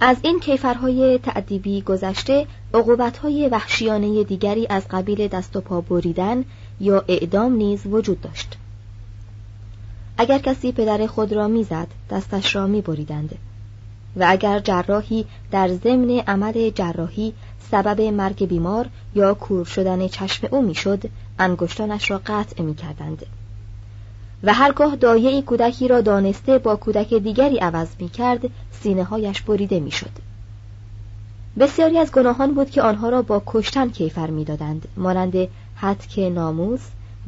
از 0.00 0.16
این 0.22 0.40
کیفرهای 0.40 1.18
تعدیبی 1.18 1.82
گذشته 1.82 2.46
عقوبتهای 2.74 3.48
وحشیانه 3.48 4.24
دیگری 4.24 4.66
از 4.70 4.88
قبیل 4.90 5.28
دست 5.28 5.56
و 5.56 5.60
پا 5.60 5.80
بریدن 5.80 6.44
یا 6.80 7.04
اعدام 7.08 7.52
نیز 7.52 7.86
وجود 7.86 8.20
داشت. 8.20 8.56
اگر 10.18 10.38
کسی 10.38 10.72
پدر 10.72 11.06
خود 11.06 11.32
را 11.32 11.48
می‌زد 11.48 11.86
دستش 12.10 12.56
را 12.56 12.66
میبریدند. 12.66 13.38
و 14.16 14.24
اگر 14.28 14.60
جراحی 14.60 15.26
در 15.50 15.68
ضمن 15.68 16.10
عمل 16.10 16.70
جراحی 16.70 17.32
سبب 17.70 18.00
مرگ 18.00 18.48
بیمار 18.48 18.88
یا 19.14 19.34
کور 19.34 19.64
شدن 19.64 20.08
چشم 20.08 20.48
او 20.50 20.62
می‌شد 20.62 21.02
انگشتانش 21.38 22.10
را 22.10 22.20
قطع 22.26 22.62
می‌کردند. 22.62 23.26
و 24.42 24.52
هرگاه 24.52 24.96
دایه 24.96 25.42
کودکی 25.42 25.88
را 25.88 26.00
دانسته 26.00 26.58
با 26.58 26.76
کودک 26.76 27.14
دیگری 27.14 27.58
عوض 27.58 27.88
می 27.98 28.08
کرد 28.08 28.40
سینه 28.70 29.04
هایش 29.04 29.42
بریده 29.42 29.80
می 29.80 29.90
شد. 29.90 30.10
بسیاری 31.58 31.98
از 31.98 32.12
گناهان 32.12 32.54
بود 32.54 32.70
که 32.70 32.82
آنها 32.82 33.08
را 33.08 33.22
با 33.22 33.42
کشتن 33.46 33.90
کیفر 33.90 34.30
می 34.30 34.44
دادند 34.44 34.88
مانند 34.96 35.48
حدک 35.76 36.18
ناموس 36.18 36.80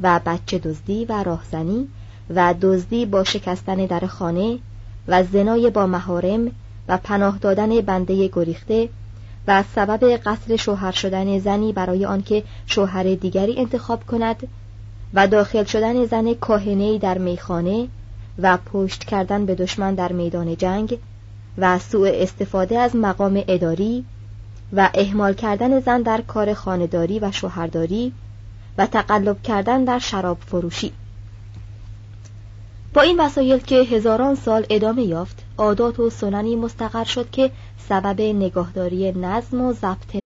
و 0.02 0.20
بچه 0.26 0.58
دزدی 0.58 1.04
و 1.04 1.22
راهزنی 1.22 1.88
و 2.30 2.54
دزدی 2.62 3.06
با 3.06 3.24
شکستن 3.24 3.86
در 3.86 4.06
خانه 4.06 4.58
و 5.08 5.24
زنای 5.24 5.70
با 5.70 5.86
مهارم 5.86 6.50
و 6.88 6.96
پناه 6.96 7.38
دادن 7.38 7.80
بنده 7.80 8.28
گریخته 8.28 8.88
و 9.48 9.64
سبب 9.74 10.04
قتل 10.04 10.56
شوهر 10.56 10.92
شدن 10.92 11.38
زنی 11.38 11.72
برای 11.72 12.06
آنکه 12.06 12.42
شوهر 12.66 13.14
دیگری 13.14 13.58
انتخاب 13.58 14.06
کند 14.06 14.48
و 15.14 15.26
داخل 15.26 15.64
شدن 15.64 16.06
زن 16.06 16.34
کاهنهی 16.34 16.98
در 16.98 17.18
میخانه 17.18 17.88
و 18.38 18.56
پشت 18.56 19.04
کردن 19.04 19.46
به 19.46 19.54
دشمن 19.54 19.94
در 19.94 20.12
میدان 20.12 20.56
جنگ 20.56 20.98
و 21.58 21.78
سوء 21.78 22.10
استفاده 22.14 22.78
از 22.78 22.96
مقام 22.96 23.42
اداری 23.48 24.04
و 24.72 24.90
اهمال 24.94 25.34
کردن 25.34 25.80
زن 25.80 26.02
در 26.02 26.20
کار 26.20 26.54
خانداری 26.54 27.18
و 27.18 27.32
شوهرداری 27.32 28.12
و 28.78 28.86
تقلب 28.86 29.42
کردن 29.42 29.84
در 29.84 29.98
شراب 29.98 30.38
فروشی. 30.46 30.92
با 32.94 33.02
این 33.02 33.20
وسایل 33.20 33.58
که 33.58 33.76
هزاران 33.76 34.34
سال 34.34 34.66
ادامه 34.70 35.02
یافت 35.02 35.44
عادات 35.58 36.00
و 36.00 36.10
سننی 36.10 36.56
مستقر 36.56 37.04
شد 37.04 37.30
که 37.30 37.50
سبب 37.88 38.20
نگاهداری 38.20 39.12
نظم 39.12 39.60
و 39.60 39.72
ضبط 39.72 40.25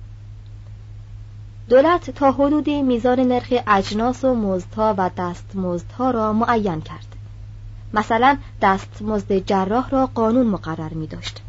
دولت 1.71 2.09
تا 2.09 2.31
حدودی 2.31 2.81
میزان 2.81 3.19
نرخ 3.19 3.53
اجناس 3.67 4.23
و 4.23 4.33
مزدها 4.33 4.95
و 4.97 5.09
دستمزدها 5.17 6.11
را 6.11 6.33
معین 6.33 6.81
کرد. 6.81 7.15
مثلا 7.93 8.37
دستمزد 8.61 9.37
جراح 9.37 9.89
را 9.89 10.09
قانون 10.15 10.47
مقرر 10.47 10.93
می 10.93 11.07
داشت 11.07 11.41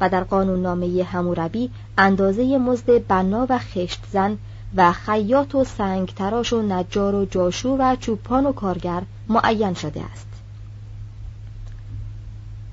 و 0.00 0.08
در 0.08 0.24
قانون 0.24 0.62
نامه 0.62 1.04
هموربی 1.04 1.70
اندازه 1.98 2.58
مزد 2.58 3.06
بنا 3.06 3.46
و 3.50 3.58
خشت 3.58 4.04
زن 4.12 4.38
و 4.76 4.92
خیاط 4.92 5.54
و 5.54 5.64
سنگ 5.64 6.08
تراش 6.08 6.52
و 6.52 6.62
نجار 6.62 7.14
و 7.14 7.24
جاشو 7.24 7.76
و 7.78 7.96
چوپان 7.96 8.46
و 8.46 8.52
کارگر 8.52 9.02
معین 9.28 9.74
شده 9.74 10.02
است. 10.12 10.28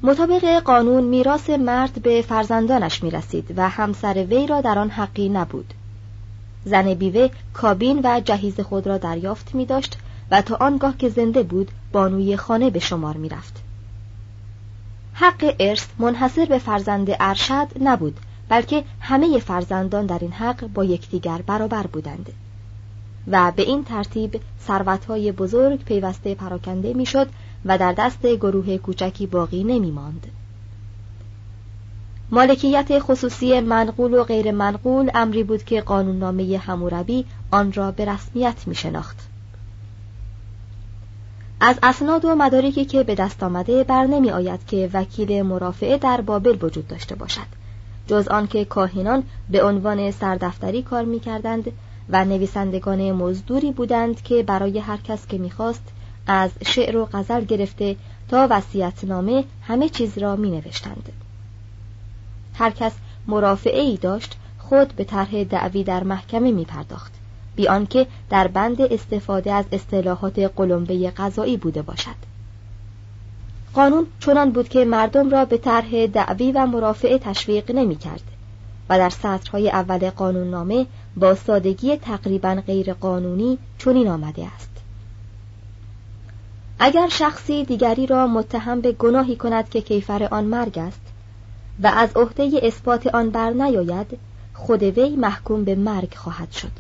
مطابق 0.04 0.60
قانون 0.60 1.04
میراث 1.04 1.50
مرد 1.50 2.02
به 2.02 2.22
فرزندانش 2.22 3.04
می 3.04 3.12
رسید 3.12 3.54
و 3.58 3.70
همسر 3.70 4.26
وی 4.30 4.48
را 4.48 4.62
در 4.62 4.80
آن 4.80 4.90
حقی 4.90 5.30
نبود. 5.30 5.74
زن 6.66 6.94
بیوه 6.94 7.30
کابین 7.54 8.02
و 8.04 8.22
جهیز 8.26 8.60
خود 8.60 8.88
را 8.88 8.98
دریافت 8.98 9.56
می 9.56 9.66
داشت 9.66 9.98
و 10.32 10.42
تا 10.42 10.56
آنگاه 10.56 10.98
که 10.98 11.10
زنده 11.10 11.44
بود 11.44 11.72
بانوی 11.92 12.38
خانه 12.38 12.70
به 12.70 12.80
شمار 12.80 13.18
می 13.18 13.30
رفت. 13.30 13.64
حق 15.14 15.56
ارث 15.60 15.86
منحصر 16.00 16.46
به 16.46 16.58
فرزند 16.58 17.08
ارشد 17.20 17.68
نبود 17.82 18.20
بلکه 18.50 18.84
همه 19.00 19.40
فرزندان 19.40 20.06
در 20.06 20.20
این 20.22 20.32
حق 20.32 20.68
با 20.68 20.84
یکدیگر 20.84 21.42
برابر 21.48 21.88
بودند 21.88 22.34
و 23.28 23.52
به 23.56 23.64
این 23.64 23.84
ترتیب 23.84 24.42
ثروتهای 24.68 25.32
بزرگ 25.32 25.84
پیوسته 25.84 26.36
پراکنده 26.36 26.94
می‌شد 26.94 27.28
و 27.66 27.78
در 27.78 27.94
دست 27.94 28.26
گروه 28.26 28.78
کوچکی 28.78 29.28
باقی 29.28 29.64
نمی 29.64 29.92
ماند. 29.92 30.28
مالکیت 32.34 33.00
خصوصی 33.00 33.60
منقول 33.60 34.14
و 34.14 34.24
غیر 34.24 34.52
منقول 34.52 35.12
امری 35.14 35.44
بود 35.44 35.64
که 35.64 35.82
قانوننامه 35.82 36.58
هموربی 36.58 37.26
آن 37.52 37.74
را 37.74 37.92
به 37.92 38.06
رسمیت 38.06 38.68
می 38.68 38.76
شناخت. 38.76 39.18
از 41.60 41.80
اسناد 41.84 42.26
و 42.26 42.36
مدارکی 42.36 42.86
که 42.86 43.04
به 43.04 43.16
دست 43.16 43.44
آمده 43.44 43.84
بر 43.84 44.06
نمی 44.06 44.32
آید 44.32 44.66
که 44.66 44.90
وکیل 44.94 45.42
مرافعه 45.42 45.98
در 45.98 46.22
بابل 46.22 46.58
وجود 46.62 46.88
داشته 46.88 47.16
باشد 47.16 47.48
جز 48.08 48.28
آنکه 48.28 48.66
کاهنان 48.66 49.24
به 49.50 49.64
عنوان 49.64 50.12
سردفتری 50.12 50.82
کار 50.82 51.04
می 51.06 51.20
کردند 51.20 51.72
و 52.10 52.26
نویسندگان 52.26 53.12
مزدوری 53.12 53.72
بودند 53.72 54.22
که 54.22 54.44
برای 54.44 54.80
هر 54.80 54.98
کس 54.98 55.28
که 55.28 55.38
می‌خواست 55.38 55.84
از 56.28 56.52
شعر 56.66 56.98
و 56.98 57.10
غزل 57.14 57.44
گرفته 57.44 57.96
تا 58.30 58.48
وصیتنامه 58.50 59.44
همه 59.62 59.90
چیز 59.90 60.18
را 60.18 60.36
می 60.36 60.52
نوشتند. 60.52 61.10
هر 62.62 62.70
کس 62.70 62.92
مرافعه 63.28 63.82
ای 63.82 63.98
داشت 63.98 64.38
خود 64.60 64.96
به 64.96 65.04
طرح 65.04 65.44
دعوی 65.44 65.84
در 65.84 66.04
محکمه 66.04 66.52
می 66.52 66.66
پرداخت 66.66 67.14
بی 67.56 67.68
آنکه 67.68 68.08
در 68.30 68.48
بند 68.48 68.82
استفاده 68.82 69.54
از 69.54 69.66
اصطلاحات 69.72 70.40
قلمبه 70.40 71.10
قضایی 71.10 71.58
بوده 71.58 71.82
باشد. 71.82 72.32
قانون 73.74 74.08
چنان 74.20 74.52
بود 74.52 74.70
که 74.70 74.86
مردم 74.86 75.30
را 75.30 75.46
به 75.46 75.58
طرح 75.58 76.08
دعوی 76.08 76.52
و 76.52 76.66
مرافعه 76.66 77.18
تشویق 77.18 77.72
نمی 77.72 77.96
کرد 77.96 78.24
و 78.90 78.98
در 78.98 79.10
سطرهای 79.10 79.70
اول 79.70 80.10
قانون 80.10 80.50
نامه 80.50 80.86
با 81.18 81.36
سادگی 81.36 81.98
تقریبا 81.98 82.64
غیر 82.68 82.94
قانونی 82.94 83.58
چنین 83.78 84.08
آمده 84.08 84.46
است. 84.56 84.70
اگر 86.80 87.08
شخصی 87.10 87.66
دیگری 87.66 88.06
را 88.06 88.28
متهم 88.28 88.82
به 88.82 88.92
گناهی 88.92 89.36
کند 89.36 89.70
که 89.70 89.82
کیفر 89.82 90.28
آن 90.32 90.44
مرگ 90.44 90.80
است 90.80 91.11
و 91.84 91.88
از 91.88 92.10
عهده 92.16 92.60
اثبات 92.64 93.08
آن 93.08 93.30
بر 93.30 93.50
نیاید 93.50 94.20
خود 94.54 94.84
وی 94.84 95.16
محکوم 95.16 95.64
به 95.64 95.76
مرگ 95.76 96.14
خواهد 96.14 96.52
شد. 96.52 96.72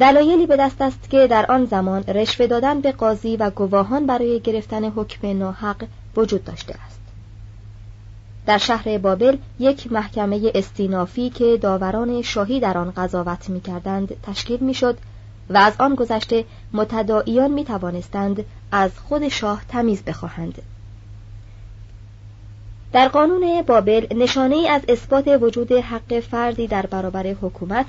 دلایلی 0.00 0.46
به 0.46 0.56
دست 0.56 0.80
است 0.80 1.10
که 1.10 1.26
در 1.26 1.46
آن 1.52 1.64
زمان 1.64 2.02
رشوه 2.02 2.46
دادن 2.46 2.80
به 2.80 2.92
قاضی 2.92 3.36
و 3.36 3.50
گواهان 3.50 4.06
برای 4.06 4.40
گرفتن 4.40 4.84
حکم 4.84 5.38
ناحق 5.38 5.84
وجود 6.16 6.44
داشته 6.44 6.74
است. 6.86 7.00
در 8.46 8.58
شهر 8.58 8.98
بابل 8.98 9.36
یک 9.58 9.92
محکمه 9.92 10.52
استینافی 10.54 11.30
که 11.30 11.58
داوران 11.62 12.22
شاهی 12.22 12.60
در 12.60 12.78
آن 12.78 12.90
قضاوت 12.90 13.48
می 13.50 13.60
کردند 13.60 14.16
تشکیل 14.22 14.60
می 14.60 14.74
شد 14.74 14.98
و 15.50 15.58
از 15.58 15.72
آن 15.78 15.94
گذشته 15.94 16.44
متدائیان 16.72 17.50
می 17.50 17.64
توانستند 17.64 18.44
از 18.72 18.98
خود 18.98 19.28
شاه 19.28 19.62
تمیز 19.68 20.02
بخواهند. 20.02 20.62
در 22.92 23.08
قانون 23.08 23.62
بابل 23.62 24.06
نشانه 24.16 24.54
ای 24.54 24.68
از 24.68 24.82
اثبات 24.88 25.38
وجود 25.42 25.72
حق 25.72 26.20
فردی 26.20 26.66
در 26.66 26.86
برابر 26.86 27.26
حکومت 27.26 27.86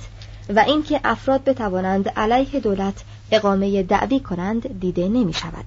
و 0.50 0.60
اینکه 0.60 1.00
افراد 1.04 1.44
بتوانند 1.44 2.10
علیه 2.10 2.60
دولت 2.60 3.04
اقامه 3.32 3.84
دعوی 3.84 4.20
کنند 4.20 4.80
دیده 4.80 5.08
نمی 5.08 5.34
شود. 5.34 5.66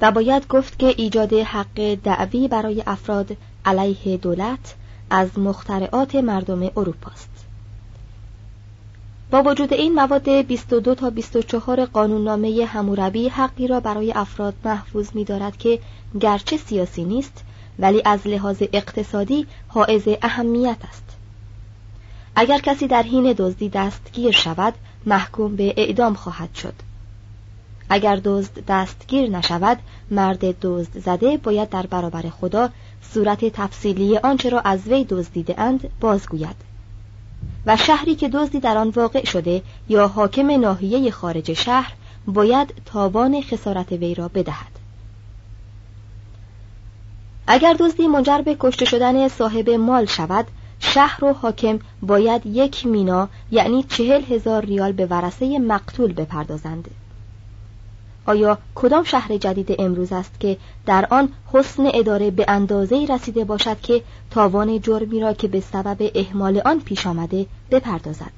و 0.00 0.10
باید 0.10 0.48
گفت 0.48 0.78
که 0.78 0.86
ایجاد 0.86 1.32
حق 1.32 1.94
دعوی 2.04 2.48
برای 2.48 2.82
افراد 2.86 3.36
علیه 3.64 4.16
دولت 4.16 4.74
از 5.10 5.38
مخترعات 5.38 6.14
مردم 6.14 6.62
اروپاست. 6.62 7.30
با 9.30 9.42
وجود 9.42 9.72
این 9.74 9.94
مواد 9.94 10.28
22 10.28 10.94
تا 10.94 11.10
24 11.10 11.84
قانوننامه 11.84 12.64
هموربی 12.64 13.28
حقی 13.28 13.66
را 13.66 13.80
برای 13.80 14.12
افراد 14.12 14.54
محفوظ 14.64 15.08
می 15.14 15.24
دارد 15.24 15.56
که 15.56 15.78
گرچه 16.20 16.56
سیاسی 16.56 17.04
نیست 17.04 17.44
ولی 17.78 18.02
از 18.04 18.26
لحاظ 18.26 18.62
اقتصادی 18.72 19.46
حائز 19.68 20.02
اهمیت 20.22 20.76
است. 20.88 21.04
اگر 22.36 22.58
کسی 22.58 22.86
در 22.86 23.02
حین 23.02 23.34
دزدی 23.38 23.68
دستگیر 23.68 24.30
شود 24.30 24.74
محکوم 25.06 25.56
به 25.56 25.74
اعدام 25.76 26.14
خواهد 26.14 26.54
شد. 26.54 26.74
اگر 27.88 28.20
دزد 28.24 28.64
دستگیر 28.68 29.30
نشود 29.30 29.78
مرد 30.10 30.60
دزد 30.60 30.98
زده 30.98 31.36
باید 31.36 31.68
در 31.68 31.86
برابر 31.86 32.22
خدا 32.22 32.68
صورت 33.14 33.44
تفصیلی 33.44 34.18
آنچه 34.18 34.48
را 34.48 34.60
از 34.60 34.88
وی 34.88 35.04
دزدیده 35.04 35.60
اند 35.60 35.88
بازگوید. 36.00 36.56
و 37.66 37.76
شهری 37.76 38.14
که 38.14 38.28
دزدی 38.28 38.60
در 38.60 38.76
آن 38.76 38.88
واقع 38.90 39.24
شده 39.24 39.62
یا 39.88 40.08
حاکم 40.08 40.60
ناحیه 40.60 41.10
خارج 41.10 41.52
شهر 41.52 41.92
باید 42.26 42.74
تاوان 42.84 43.42
خسارت 43.42 43.92
وی 43.92 44.14
را 44.14 44.28
بدهد. 44.28 44.69
اگر 47.52 47.76
دزدی 47.78 48.06
منجر 48.06 48.40
به 48.42 48.56
کشته 48.60 48.84
شدن 48.84 49.28
صاحب 49.28 49.70
مال 49.70 50.04
شود 50.04 50.46
شهر 50.78 51.24
و 51.24 51.32
حاکم 51.32 51.78
باید 52.02 52.46
یک 52.46 52.86
مینا 52.86 53.28
یعنی 53.50 53.82
چهل 53.82 54.24
هزار 54.24 54.64
ریال 54.64 54.92
به 54.92 55.06
ورسه 55.06 55.58
مقتول 55.58 56.12
بپردازند. 56.12 56.90
آیا 58.26 58.58
کدام 58.74 59.04
شهر 59.04 59.36
جدید 59.36 59.76
امروز 59.78 60.12
است 60.12 60.40
که 60.40 60.56
در 60.86 61.06
آن 61.10 61.28
حسن 61.52 61.90
اداره 61.94 62.30
به 62.30 62.44
اندازه 62.48 63.06
رسیده 63.08 63.44
باشد 63.44 63.80
که 63.80 64.02
تاوان 64.30 64.80
جرمی 64.80 65.20
را 65.20 65.32
که 65.32 65.48
به 65.48 65.60
سبب 65.60 66.10
اهمال 66.14 66.62
آن 66.64 66.80
پیش 66.80 67.06
آمده 67.06 67.46
بپردازد؟ 67.70 68.32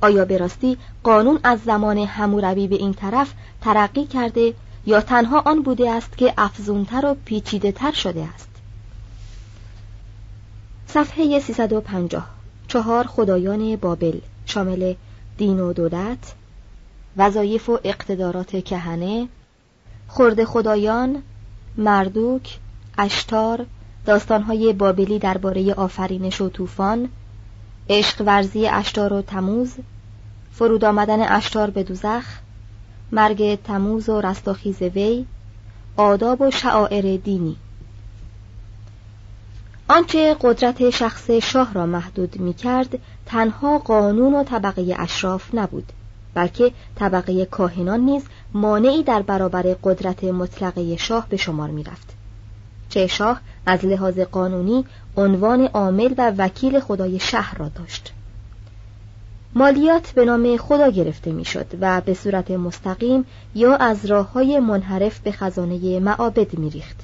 آیا 0.00 0.24
به 0.24 0.38
راستی 0.38 0.76
قانون 1.02 1.38
از 1.42 1.60
زمان 1.60 1.98
هموربی 1.98 2.68
به 2.68 2.76
این 2.76 2.94
طرف 2.94 3.32
ترقی 3.60 4.04
کرده 4.04 4.54
یا 4.86 5.00
تنها 5.00 5.40
آن 5.40 5.62
بوده 5.62 5.90
است 5.90 6.18
که 6.18 6.34
افزونتر 6.38 7.06
و 7.06 7.16
پیچیده 7.24 7.72
تر 7.72 7.92
شده 7.92 8.28
است. 8.34 8.48
صفحه 10.86 11.40
350 11.40 12.26
چهار 12.68 13.06
خدایان 13.06 13.76
بابل 13.76 14.18
شامل 14.46 14.94
دین 15.38 15.60
و 15.60 15.72
دولت 15.72 16.34
وظایف 17.16 17.68
و 17.68 17.78
اقتدارات 17.84 18.64
کهنه 18.64 19.28
خرد 20.08 20.44
خدایان 20.44 21.22
مردوک 21.76 22.58
اشتار 22.98 23.66
داستانهای 24.06 24.72
بابلی 24.72 25.18
درباره 25.18 25.74
آفرینش 25.74 26.40
و 26.40 26.48
طوفان 26.48 27.08
عشق 27.88 28.22
ورزی 28.26 28.66
اشتار 28.66 29.12
و 29.12 29.22
تموز 29.22 29.74
فرود 30.52 30.84
آمدن 30.84 31.20
اشتار 31.20 31.70
به 31.70 31.82
دوزخ 31.82 32.24
مرگ 33.12 33.62
تموز 33.62 34.08
و 34.08 34.20
رستاخیز 34.20 34.82
وی 34.82 35.26
آداب 35.96 36.40
و 36.40 36.50
شعائر 36.50 37.16
دینی 37.16 37.56
آنچه 39.88 40.36
قدرت 40.40 40.90
شخص 40.90 41.30
شاه 41.30 41.74
را 41.74 41.86
محدود 41.86 42.40
می 42.40 42.54
کرد 42.54 42.98
تنها 43.26 43.78
قانون 43.78 44.34
و 44.34 44.44
طبقه 44.44 44.94
اشراف 44.98 45.54
نبود 45.54 45.92
بلکه 46.34 46.72
طبقه 46.96 47.44
کاهنان 47.44 48.00
نیز 48.00 48.22
مانعی 48.52 49.02
در 49.02 49.22
برابر 49.22 49.62
قدرت 49.62 50.24
مطلقه 50.24 50.96
شاه 50.96 51.26
به 51.28 51.36
شمار 51.36 51.70
می 51.70 51.84
رفت. 51.84 52.14
چه 52.88 53.06
شاه 53.06 53.40
از 53.66 53.84
لحاظ 53.84 54.18
قانونی 54.18 54.84
عنوان 55.16 55.66
عامل 55.66 56.14
و 56.18 56.32
وکیل 56.38 56.80
خدای 56.80 57.18
شهر 57.18 57.58
را 57.58 57.68
داشت 57.68 58.12
مالیات 59.56 60.12
به 60.12 60.24
نام 60.24 60.56
خدا 60.56 60.90
گرفته 60.90 61.32
می‌شد 61.32 61.66
و 61.80 62.00
به 62.00 62.14
صورت 62.14 62.50
مستقیم 62.50 63.24
یا 63.54 63.76
از 63.76 64.06
راه 64.06 64.32
های 64.32 64.60
منحرف 64.60 65.20
به 65.20 65.32
خزانه 65.32 66.00
معابد 66.00 66.58
میریخت. 66.58 66.96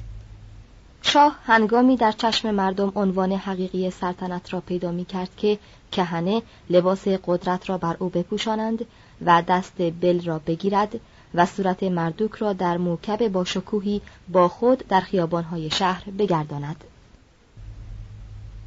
شاه 1.03 1.39
هنگامی 1.45 1.97
در 1.97 2.13
چشم 2.13 2.51
مردم 2.51 2.93
عنوان 2.97 3.33
حقیقی 3.33 3.91
سلطنت 3.91 4.53
را 4.53 4.61
پیدا 4.61 4.91
می 4.91 5.05
کرد 5.05 5.31
که 5.37 5.59
کهنه 5.93 6.43
لباس 6.71 7.09
قدرت 7.09 7.71
را 7.71 7.79
بر 7.79 7.97
او 7.99 8.09
بپوشانند 8.09 8.85
و 9.27 9.43
دست 9.49 9.77
بل 10.01 10.25
را 10.25 10.41
بگیرد 10.47 11.01
و 11.35 11.47
صورت 11.47 11.83
مردوک 11.83 12.33
را 12.33 12.53
در 12.53 12.77
موکب 12.77 13.29
با 13.29 13.45
شکوهی 13.45 14.01
با 14.29 14.49
خود 14.49 14.85
در 14.89 15.01
خیابانهای 15.01 15.71
شهر 15.71 16.11
بگرداند. 16.19 16.85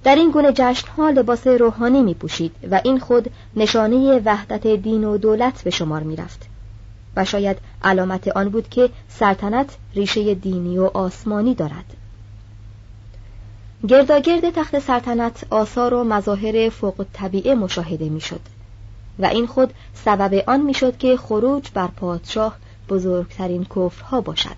در 0.06 0.16
این 0.16 0.32
گونه 0.32 0.52
جشنها 0.56 1.10
لباس 1.10 1.48
روحانی 1.48 2.04
می 2.04 2.14
پوشید 2.14 2.56
و 2.72 2.82
این 2.84 3.00
خود 3.00 3.32
نشانه 3.56 4.22
وحدت 4.26 4.68
دین 4.68 5.04
و 5.04 5.18
دولت 5.18 5.64
به 5.64 5.70
شمار 5.70 6.04
می 6.04 6.16
رفت. 6.16 6.46
و 7.16 7.26
شاید 7.26 7.58
علامت 7.84 8.28
آن 8.28 8.50
بود 8.50 8.70
که 8.70 8.90
سلطنت 9.10 9.78
ریشه 9.96 10.34
دینی 10.34 10.78
و 10.78 10.84
آسمانی 10.84 11.56
دارد. 11.56 11.86
گرداگرد 13.88 14.50
تخت 14.50 14.80
سلطنت 14.80 15.46
آثار 15.50 15.94
و 15.94 16.04
مظاهر 16.04 16.70
فوق 16.70 17.06
طبیعه 17.14 17.56
مشاهده 17.56 18.10
می 18.10 18.22
شد 18.22 18.42
و 19.20 19.26
این 19.26 19.48
خود 19.48 19.74
سبب 19.94 20.44
آن 20.48 20.62
می 20.62 20.74
شد 20.74 20.98
که 20.98 21.18
خروج 21.18 21.70
بر 21.74 21.88
پادشاه 21.88 22.56
بزرگترین 22.90 23.66
کفرها 23.76 24.22
باشد 24.22 24.58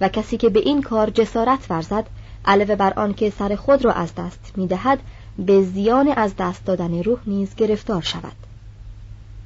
و 0.00 0.08
کسی 0.08 0.36
که 0.36 0.48
به 0.48 0.60
این 0.60 0.82
کار 0.82 1.10
جسارت 1.10 1.70
ورزد 1.70 2.04
علاوه 2.46 2.76
بر 2.76 2.92
آنکه 2.96 3.30
سر 3.30 3.56
خود 3.56 3.84
را 3.84 3.92
از 3.92 4.14
دست 4.14 4.52
می‌دهد 4.56 4.98
به 5.38 5.62
زیان 5.62 6.08
از 6.08 6.36
دست 6.38 6.64
دادن 6.64 7.02
روح 7.02 7.18
نیز 7.26 7.54
گرفتار 7.54 8.02
شود. 8.02 8.36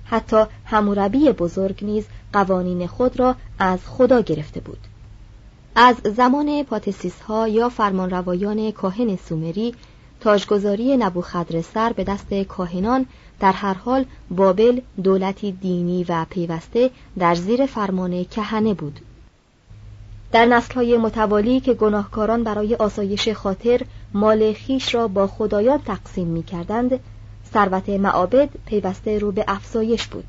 حتی 0.04 0.44
هموربی 0.64 1.32
بزرگ 1.32 1.84
نیز 1.84 2.04
قوانین 2.32 2.86
خود 2.86 3.20
را 3.20 3.34
از 3.58 3.78
خدا 3.86 4.20
گرفته 4.20 4.60
بود. 4.60 4.78
از 5.74 5.96
زمان 6.16 6.62
پاتسیس 6.62 7.20
ها 7.20 7.48
یا 7.48 7.68
فرمانروایان 7.68 8.70
کاهن 8.70 9.16
سومری 9.16 9.74
تاجگذاری 10.20 10.96
نبوخدرسر 10.96 11.92
به 11.92 12.04
دست 12.04 12.34
کاهنان 12.34 13.06
در 13.40 13.52
هر 13.52 13.74
حال 13.74 14.04
بابل 14.30 14.80
دولتی 15.04 15.52
دینی 15.52 16.04
و 16.08 16.26
پیوسته 16.30 16.90
در 17.18 17.34
زیر 17.34 17.66
فرمان 17.66 18.24
کهنه 18.24 18.74
بود. 18.74 19.00
در 20.32 20.46
نسلهای 20.46 20.96
متوالی 20.96 21.60
که 21.60 21.74
گناهکاران 21.74 22.44
برای 22.44 22.74
آسایش 22.74 23.28
خاطر 23.28 23.80
مال 24.14 24.52
خیش 24.52 24.94
را 24.94 25.08
با 25.08 25.26
خدایان 25.26 25.78
تقسیم 25.78 26.26
می 26.26 26.42
کردند 26.42 27.00
ثروت 27.52 27.88
معابد 27.88 28.48
پیوسته 28.66 29.18
رو 29.18 29.32
به 29.32 29.44
افزایش 29.48 30.06
بود 30.06 30.24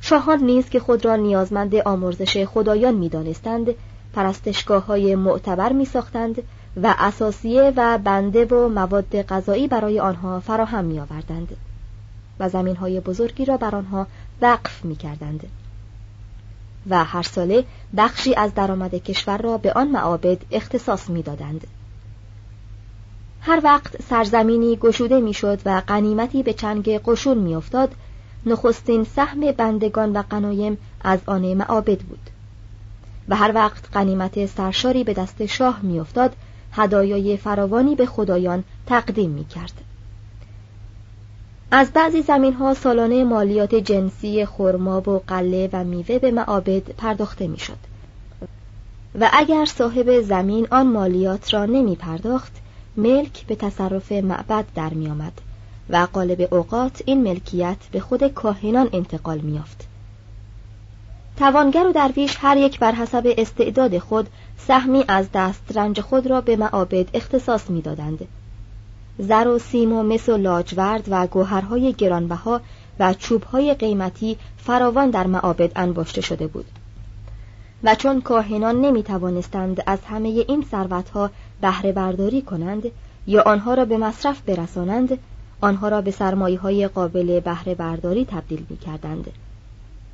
شاهان 0.00 0.44
نیز 0.44 0.68
که 0.68 0.80
خود 0.80 1.04
را 1.04 1.16
نیازمند 1.16 1.74
آمرزش 1.74 2.44
خدایان 2.44 2.94
می 2.94 3.08
دانستند 3.08 3.74
پرستشگاه 4.12 4.86
های 4.86 5.14
معتبر 5.14 5.72
می 5.72 5.84
ساختند 5.84 6.42
و 6.82 6.94
اساسیه 6.98 7.72
و 7.76 7.98
بنده 7.98 8.44
و 8.44 8.68
مواد 8.68 9.22
غذایی 9.22 9.68
برای 9.68 10.00
آنها 10.00 10.40
فراهم 10.40 10.84
می 10.84 11.00
آوردند 11.00 11.56
و 12.40 12.48
زمین 12.48 12.76
های 12.76 13.00
بزرگی 13.00 13.44
را 13.44 13.56
بر 13.56 13.74
آنها 13.74 14.06
وقف 14.42 14.84
می 14.84 14.96
کردند. 14.96 15.48
و 16.90 17.04
هر 17.04 17.22
ساله 17.22 17.64
بخشی 17.96 18.34
از 18.34 18.54
درآمد 18.54 18.94
کشور 18.94 19.38
را 19.38 19.58
به 19.58 19.72
آن 19.72 19.88
معابد 19.88 20.38
اختصاص 20.50 21.10
می‌دادند. 21.10 21.66
هر 23.40 23.60
وقت 23.64 24.02
سرزمینی 24.02 24.76
گشوده 24.76 25.20
می‌شد 25.20 25.60
و 25.64 25.80
غنیمتی 25.80 26.42
به 26.42 26.52
چنگ 26.52 26.98
قشون 26.98 27.38
میافتاد 27.38 27.94
نخستین 28.46 29.04
سهم 29.04 29.52
بندگان 29.52 30.16
و 30.16 30.22
قنایم 30.30 30.78
از 31.00 31.18
آن 31.26 31.54
معابد 31.54 31.98
بود 31.98 32.30
و 33.28 33.36
هر 33.36 33.52
وقت 33.54 33.88
غنیمت 33.92 34.46
سرشاری 34.46 35.04
به 35.04 35.12
دست 35.12 35.46
شاه 35.46 35.80
میافتاد 35.82 36.36
هدایای 36.72 37.36
فراوانی 37.36 37.94
به 37.94 38.06
خدایان 38.06 38.64
تقدیم 38.86 39.30
می‌کرد 39.30 39.85
از 41.70 41.90
بعضی 41.92 42.22
زمین 42.22 42.52
ها 42.52 42.74
سالانه 42.74 43.24
مالیات 43.24 43.74
جنسی 43.74 44.46
خرما 44.46 45.10
و 45.10 45.22
قله 45.26 45.70
و 45.72 45.84
میوه 45.84 46.18
به 46.18 46.30
معابد 46.30 46.82
پرداخته 46.82 47.46
می‌شد. 47.46 47.78
و 49.20 49.30
اگر 49.32 49.64
صاحب 49.64 50.20
زمین 50.20 50.66
آن 50.70 50.86
مالیات 50.86 51.54
را 51.54 51.64
نمی 51.64 51.96
پرداخت 51.96 52.52
ملک 52.96 53.46
به 53.46 53.54
تصرف 53.54 54.12
معبد 54.12 54.64
در 54.74 54.94
می 54.94 55.08
آمد 55.08 55.32
و 55.90 56.06
قالب 56.12 56.54
اوقات 56.54 57.02
این 57.06 57.22
ملکیت 57.22 57.76
به 57.92 58.00
خود 58.00 58.28
کاهنان 58.28 58.88
انتقال 58.92 59.38
می 59.38 59.58
آفد. 59.58 59.80
توانگر 61.36 61.86
و 61.86 61.92
درویش 61.92 62.36
هر 62.40 62.56
یک 62.56 62.78
بر 62.78 62.92
حسب 62.92 63.34
استعداد 63.38 63.98
خود 63.98 64.28
سهمی 64.58 65.04
از 65.08 65.26
دسترنج 65.34 66.00
خود 66.00 66.26
را 66.26 66.40
به 66.40 66.56
معابد 66.56 67.06
اختصاص 67.14 67.70
می‌دادند. 67.70 68.26
زر 69.18 69.48
و 69.48 69.58
سیم 69.58 69.92
و 69.92 70.02
مس 70.02 70.28
و 70.28 70.36
لاجورد 70.36 71.04
و 71.08 71.26
گوهرهای 71.26 71.92
گرانبها 71.92 72.60
و 72.98 73.14
چوبهای 73.14 73.74
قیمتی 73.74 74.36
فراوان 74.56 75.10
در 75.10 75.26
معابد 75.26 75.72
انباشته 75.76 76.20
شده 76.20 76.46
بود. 76.46 76.66
و 77.84 77.94
چون 77.94 78.20
کاهنان 78.20 78.80
نمی 78.80 79.02
توانستند 79.02 79.82
از 79.86 79.98
همه 80.04 80.28
این 80.28 80.66
ثروتها 80.70 81.30
بهره 81.60 81.92
برداری 81.92 82.42
کنند 82.42 82.82
یا 83.26 83.42
آنها 83.42 83.74
را 83.74 83.84
به 83.84 83.96
مصرف 83.96 84.40
برسانند 84.40 85.18
آنها 85.60 85.88
را 85.88 86.00
به 86.00 86.10
سرمایه 86.10 86.58
های 86.58 86.88
قابل 86.88 87.40
بهره 87.40 87.74
برداری 87.74 88.24
تبدیل 88.24 88.66
می 88.70 88.76
کردند 88.76 89.30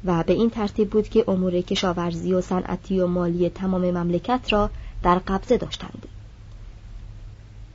و 0.05 0.23
به 0.23 0.33
این 0.33 0.51
ترتیب 0.51 0.91
بود 0.91 1.09
که 1.09 1.25
امور 1.29 1.61
کشاورزی 1.61 2.35
و 2.35 2.41
صنعتی 2.41 3.01
و 3.01 3.07
مالی 3.07 3.49
تمام 3.49 3.91
مملکت 3.91 4.53
را 4.53 4.71
در 5.03 5.19
قبضه 5.19 5.57
داشتند. 5.57 6.07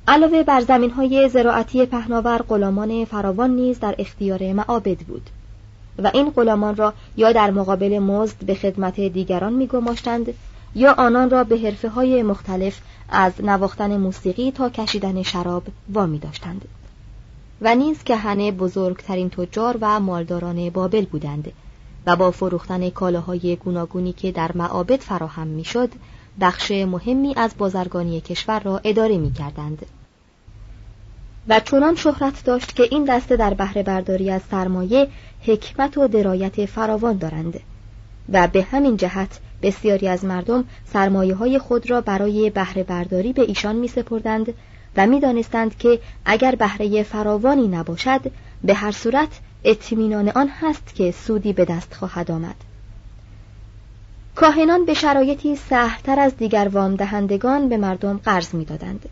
علاوه 0.09 0.43
بر 0.43 0.61
زمین 0.61 0.91
های 0.91 1.29
زراعتی 1.29 1.85
پهناور 1.85 2.37
غلامان 2.37 3.05
فراوان 3.05 3.55
نیز 3.55 3.79
در 3.79 3.95
اختیار 3.99 4.53
معابد 4.53 4.97
بود 4.97 5.29
و 6.03 6.11
این 6.13 6.29
غلامان 6.29 6.75
را 6.75 6.93
یا 7.17 7.31
در 7.31 7.51
مقابل 7.51 7.99
مزد 7.99 8.45
به 8.45 8.55
خدمت 8.55 8.99
دیگران 8.99 9.53
میگماشتند 9.53 10.33
یا 10.75 10.93
آنان 10.93 11.29
را 11.29 11.43
به 11.43 11.57
حرفه 11.59 11.89
های 11.89 12.23
مختلف 12.23 12.79
از 13.09 13.33
نواختن 13.43 13.97
موسیقی 13.97 14.51
تا 14.51 14.69
کشیدن 14.69 15.23
شراب 15.23 15.63
وامی 15.89 16.19
داشتند 16.19 16.65
و 17.61 17.75
نیز 17.75 18.03
کهنه 18.03 18.51
بزرگترین 18.51 19.29
تجار 19.29 19.77
و 19.81 19.99
مالداران 19.99 20.69
بابل 20.69 21.05
بودند 21.05 21.51
و 22.05 22.15
با 22.15 22.31
فروختن 22.31 22.89
کالاهای 22.89 23.55
گوناگونی 23.55 24.13
که 24.13 24.31
در 24.31 24.51
معابد 24.55 24.99
فراهم 24.99 25.47
می‌شد 25.47 25.89
بخش 26.41 26.71
مهمی 26.71 27.33
از 27.37 27.51
بازرگانی 27.57 28.21
کشور 28.21 28.59
را 28.59 28.81
اداره 28.83 29.17
می 29.17 29.31
کردند. 29.31 29.85
و 31.49 31.59
چنان 31.59 31.95
شهرت 31.95 32.43
داشت 32.43 32.75
که 32.75 32.87
این 32.91 33.05
دسته 33.05 33.35
در 33.35 33.53
بهره 33.53 33.83
برداری 33.83 34.31
از 34.31 34.41
سرمایه 34.51 35.07
حکمت 35.41 35.97
و 35.97 36.07
درایت 36.07 36.65
فراوان 36.65 37.17
دارند. 37.17 37.59
و 38.29 38.47
به 38.47 38.63
همین 38.63 38.97
جهت 38.97 39.39
بسیاری 39.61 40.07
از 40.07 40.25
مردم 40.25 40.63
سرمایه 40.93 41.35
های 41.35 41.59
خود 41.59 41.89
را 41.89 42.01
برای 42.01 42.49
بهره 42.49 42.83
برداری 42.83 43.33
به 43.33 43.41
ایشان 43.41 43.75
می 43.75 43.87
سپردند 43.87 44.53
و 44.97 45.07
می 45.07 45.19
دانستند 45.19 45.77
که 45.77 45.99
اگر 46.25 46.55
بهره 46.55 47.03
فراوانی 47.03 47.67
نباشد 47.67 48.21
به 48.63 48.73
هر 48.73 48.91
صورت 48.91 49.39
اطمینان 49.63 50.29
آن 50.29 50.49
هست 50.49 50.95
که 50.95 51.11
سودی 51.11 51.53
به 51.53 51.65
دست 51.65 51.93
خواهد 51.93 52.31
آمد. 52.31 52.55
کاهنان 54.35 54.85
به 54.85 54.93
شرایطی 54.93 55.55
سهتر 55.55 56.19
از 56.19 56.37
دیگر 56.37 56.69
وام 56.73 56.95
دهندگان 56.95 57.69
به 57.69 57.77
مردم 57.77 58.17
قرض 58.17 58.55
می‌دادند. 58.55 59.09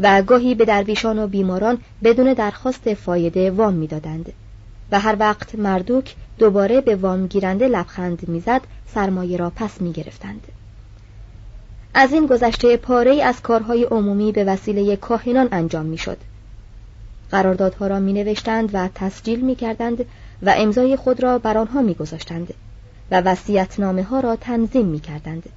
و 0.00 0.22
گاهی 0.22 0.54
به 0.54 0.64
درویشان 0.64 1.18
و 1.18 1.26
بیماران 1.26 1.78
بدون 2.04 2.32
درخواست 2.32 2.94
فایده 2.94 3.50
وام 3.50 3.74
می‌دادند 3.74 4.32
و 4.92 5.00
هر 5.00 5.16
وقت 5.20 5.54
مردوک 5.54 6.14
دوباره 6.38 6.80
به 6.80 6.96
وام 6.96 7.26
گیرنده 7.26 7.68
لبخند 7.68 8.28
می‌زد 8.28 8.60
سرمایه 8.94 9.36
را 9.36 9.52
پس 9.56 9.80
می 9.80 9.92
گرفتند. 9.92 10.46
از 11.94 12.12
این 12.12 12.26
گذشته 12.26 12.76
پاره 12.76 13.22
از 13.22 13.40
کارهای 13.40 13.84
عمومی 13.84 14.32
به 14.32 14.44
وسیله 14.44 14.96
کاهنان 14.96 15.48
انجام 15.52 15.86
می‌شد. 15.86 16.18
قراردادها 17.30 17.86
را 17.86 17.98
می 17.98 18.12
نوشتند 18.12 18.70
و 18.72 18.88
تسجیل 18.94 19.40
می 19.40 19.54
کردند 19.54 20.04
و 20.42 20.54
امضای 20.56 20.96
خود 20.96 21.22
را 21.22 21.38
بر 21.38 21.58
آنها 21.58 21.82
می 21.82 21.94
گذاشتند 21.94 22.54
و 23.10 23.20
وسیعتنامه 23.20 24.02
ها 24.02 24.20
را 24.20 24.36
تنظیم 24.36 24.86
می 24.86 25.00
کردند. 25.00 25.48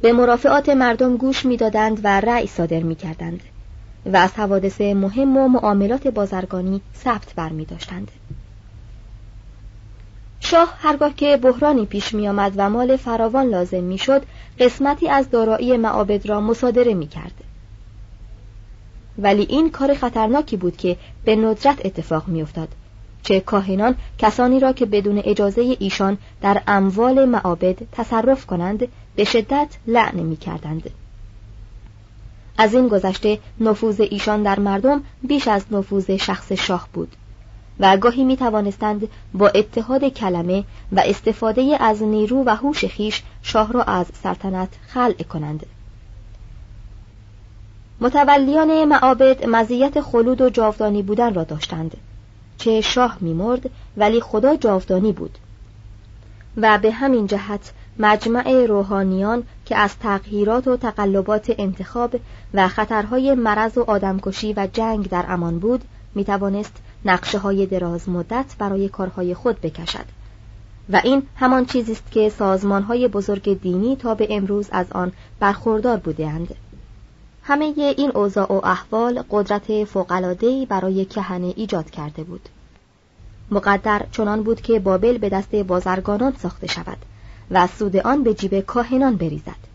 به 0.00 0.12
مرافعات 0.12 0.68
مردم 0.68 1.16
گوش 1.16 1.44
می‌دادند 1.46 2.00
و 2.04 2.20
رأی 2.20 2.46
صادر 2.46 2.80
می 2.80 2.94
کردند 2.94 3.40
و 4.06 4.16
از 4.16 4.32
حوادث 4.32 4.80
مهم 4.80 5.36
و 5.36 5.48
معاملات 5.48 6.06
بازرگانی 6.08 6.80
ثبت 6.96 7.34
بر 7.36 7.48
می 7.48 7.64
داشتند. 7.64 8.10
شاه 10.40 10.74
هرگاه 10.78 11.14
که 11.14 11.36
بحرانی 11.36 11.86
پیش 11.86 12.14
می 12.14 12.28
آمد 12.28 12.52
و 12.56 12.70
مال 12.70 12.96
فراوان 12.96 13.46
لازم 13.46 13.84
می 13.84 13.98
شد 13.98 14.22
قسمتی 14.58 15.08
از 15.08 15.30
دارایی 15.30 15.76
معابد 15.76 16.26
را 16.26 16.40
مصادره 16.40 16.94
می 16.94 17.06
کرد. 17.06 17.32
ولی 19.18 19.46
این 19.50 19.70
کار 19.70 19.94
خطرناکی 19.94 20.56
بود 20.56 20.76
که 20.76 20.96
به 21.24 21.36
ندرت 21.36 21.86
اتفاق 21.86 22.28
می 22.28 22.42
افتاد. 22.42 22.68
چه 23.22 23.40
کاهنان 23.40 23.94
کسانی 24.18 24.60
را 24.60 24.72
که 24.72 24.86
بدون 24.86 25.22
اجازه 25.24 25.76
ایشان 25.78 26.18
در 26.42 26.62
اموال 26.66 27.24
معابد 27.24 27.76
تصرف 27.92 28.46
کنند 28.46 28.88
به 29.16 29.24
شدت 29.24 29.68
لعن 29.86 30.16
می 30.20 30.36
کردند. 30.36 30.90
از 32.58 32.74
این 32.74 32.88
گذشته 32.88 33.38
نفوذ 33.60 34.00
ایشان 34.00 34.42
در 34.42 34.60
مردم 34.60 35.02
بیش 35.22 35.48
از 35.48 35.64
نفوذ 35.70 36.10
شخص 36.10 36.52
شاه 36.52 36.88
بود 36.92 37.16
و 37.80 37.96
گاهی 37.96 38.24
می 38.24 38.36
توانستند 38.36 39.08
با 39.34 39.48
اتحاد 39.48 40.04
کلمه 40.04 40.64
و 40.92 41.02
استفاده 41.04 41.76
از 41.80 42.02
نیرو 42.02 42.44
و 42.46 42.56
هوش 42.56 42.84
خیش 42.84 43.22
شاه 43.42 43.72
را 43.72 43.82
از 43.82 44.06
سلطنت 44.22 44.68
خلع 44.88 45.22
کنند 45.22 45.66
متولیان 48.00 48.84
معابد 48.84 49.46
مزیت 49.46 50.00
خلود 50.00 50.40
و 50.40 50.50
جاودانی 50.50 51.02
بودن 51.02 51.34
را 51.34 51.44
داشتند 51.44 51.96
چه 52.58 52.80
شاه 52.80 53.16
میمرد 53.20 53.70
ولی 53.96 54.20
خدا 54.20 54.56
جاودانی 54.56 55.12
بود 55.12 55.38
و 56.56 56.78
به 56.78 56.92
همین 56.92 57.26
جهت 57.26 57.72
مجمع 57.98 58.66
روحانیان 58.66 59.42
که 59.64 59.76
از 59.76 59.98
تغییرات 59.98 60.68
و 60.68 60.76
تقلبات 60.76 61.54
انتخاب 61.58 62.16
و 62.54 62.68
خطرهای 62.68 63.34
مرض 63.34 63.78
و 63.78 63.84
آدمکشی 63.90 64.52
و 64.52 64.68
جنگ 64.72 65.08
در 65.08 65.24
امان 65.28 65.58
بود 65.58 65.84
می 66.14 66.24
توانست 66.24 66.72
نقشه 67.04 67.38
های 67.38 67.66
دراز 67.66 68.08
مدت 68.08 68.54
برای 68.58 68.88
کارهای 68.88 69.34
خود 69.34 69.60
بکشد. 69.60 70.04
و 70.90 71.00
این 71.04 71.22
همان 71.36 71.64
چیزی 71.64 71.92
است 71.92 72.10
که 72.10 72.28
سازمان 72.28 72.82
های 72.82 73.08
بزرگ 73.08 73.60
دینی 73.60 73.96
تا 73.96 74.14
به 74.14 74.26
امروز 74.30 74.68
از 74.72 74.86
آن 74.92 75.12
برخوردار 75.40 75.96
بودند 75.96 76.54
همه 77.42 77.64
این 77.76 78.10
اوضاع 78.14 78.52
و 78.52 78.60
احوال 78.64 79.22
قدرت 79.30 79.84
فوق‌العاده‌ای 79.84 80.66
برای 80.66 81.04
کهنه 81.04 81.54
ایجاد 81.56 81.90
کرده 81.90 82.24
بود. 82.24 82.48
مقدر 83.50 84.02
چنان 84.12 84.42
بود 84.42 84.60
که 84.60 84.80
بابل 84.80 85.18
به 85.18 85.28
دست 85.28 85.54
بازرگانان 85.54 86.34
ساخته 86.42 86.66
شود. 86.66 86.98
و 87.50 87.66
سود 87.66 87.96
آن 87.96 88.22
به 88.22 88.34
جیب 88.34 88.60
کاهنان 88.60 89.16
بریزد. 89.16 89.66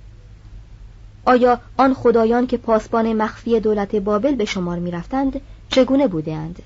آیا 1.25 1.60
آن 1.77 1.93
خدایان 1.93 2.47
که 2.47 2.57
پاسبان 2.57 3.13
مخفی 3.13 3.60
دولت 3.60 3.95
بابل 3.95 4.36
به 4.36 4.45
شمار 4.45 4.79
می‌رفتند 4.79 5.41
چگونه 5.69 6.07
بودند 6.07 6.63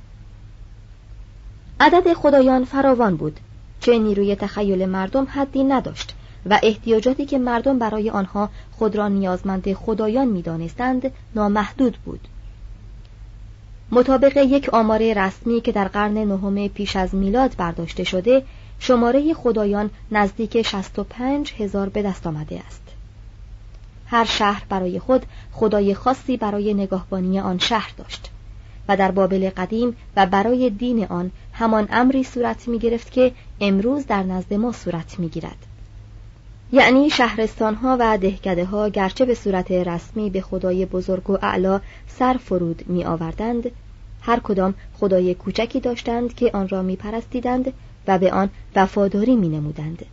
عدد 1.79 2.13
خدایان 2.13 2.65
فراوان 2.65 3.15
بود 3.15 3.39
چه 3.79 3.99
نیروی 3.99 4.35
تخیل 4.35 4.85
مردم 4.85 5.27
حدی 5.29 5.63
نداشت 5.63 6.15
و 6.49 6.59
احتیاجاتی 6.63 7.25
که 7.25 7.37
مردم 7.37 7.79
برای 7.79 8.09
آنها 8.09 8.49
خود 8.71 8.95
را 8.95 9.07
نیازمند 9.07 9.73
خدایان 9.73 10.27
می‌دانستند 10.27 11.11
نامحدود 11.35 11.97
بود. 12.05 12.27
مطابق 13.91 14.37
یک 14.37 14.69
آمار 14.69 15.13
رسمی 15.13 15.61
که 15.61 15.71
در 15.71 15.87
قرن 15.87 16.13
نهم 16.13 16.67
پیش 16.67 16.95
از 16.95 17.15
میلاد 17.15 17.55
برداشته 17.57 18.03
شده 18.03 18.43
شماره 18.79 19.33
خدایان 19.33 19.89
نزدیک 20.11 20.61
65 20.61 21.53
هزار 21.57 21.89
به 21.89 22.01
دست 22.01 22.27
آمده 22.27 22.59
است 22.67 22.81
هر 24.07 24.25
شهر 24.25 24.63
برای 24.69 24.99
خود 24.99 25.25
خدای 25.51 25.93
خاصی 25.93 26.37
برای 26.37 26.73
نگاهبانی 26.73 27.39
آن 27.39 27.59
شهر 27.59 27.91
داشت 27.97 28.31
و 28.87 28.97
در 28.97 29.11
بابل 29.11 29.49
قدیم 29.49 29.95
و 30.15 30.25
برای 30.25 30.69
دین 30.69 31.05
آن 31.05 31.31
همان 31.53 31.87
امری 31.91 32.23
صورت 32.23 32.67
می 32.67 32.79
گرفت 32.79 33.11
که 33.11 33.31
امروز 33.61 34.07
در 34.07 34.23
نزد 34.23 34.53
ما 34.53 34.71
صورت 34.71 35.19
می 35.19 35.29
گیرد. 35.29 35.57
یعنی 36.71 37.09
شهرستان 37.09 37.75
ها 37.75 37.97
و 37.99 38.17
دهکده 38.17 38.65
ها 38.65 38.89
گرچه 38.89 39.25
به 39.25 39.35
صورت 39.35 39.71
رسمی 39.71 40.29
به 40.29 40.41
خدای 40.41 40.85
بزرگ 40.85 41.29
و 41.29 41.37
اعلا 41.41 41.81
سر 42.07 42.33
فرود 42.33 42.83
می 42.87 43.05
آوردند 43.05 43.71
هر 44.21 44.39
کدام 44.39 44.73
خدای 44.99 45.33
کوچکی 45.33 45.79
داشتند 45.79 46.35
که 46.35 46.51
آن 46.53 46.67
را 46.67 46.81
می 46.81 46.95
پرستیدند 46.95 47.73
و 48.07 48.17
به 48.17 48.31
آن 48.31 48.49
وفاداری 48.75 49.35
می 49.35 49.49
نمودند. 49.49 50.05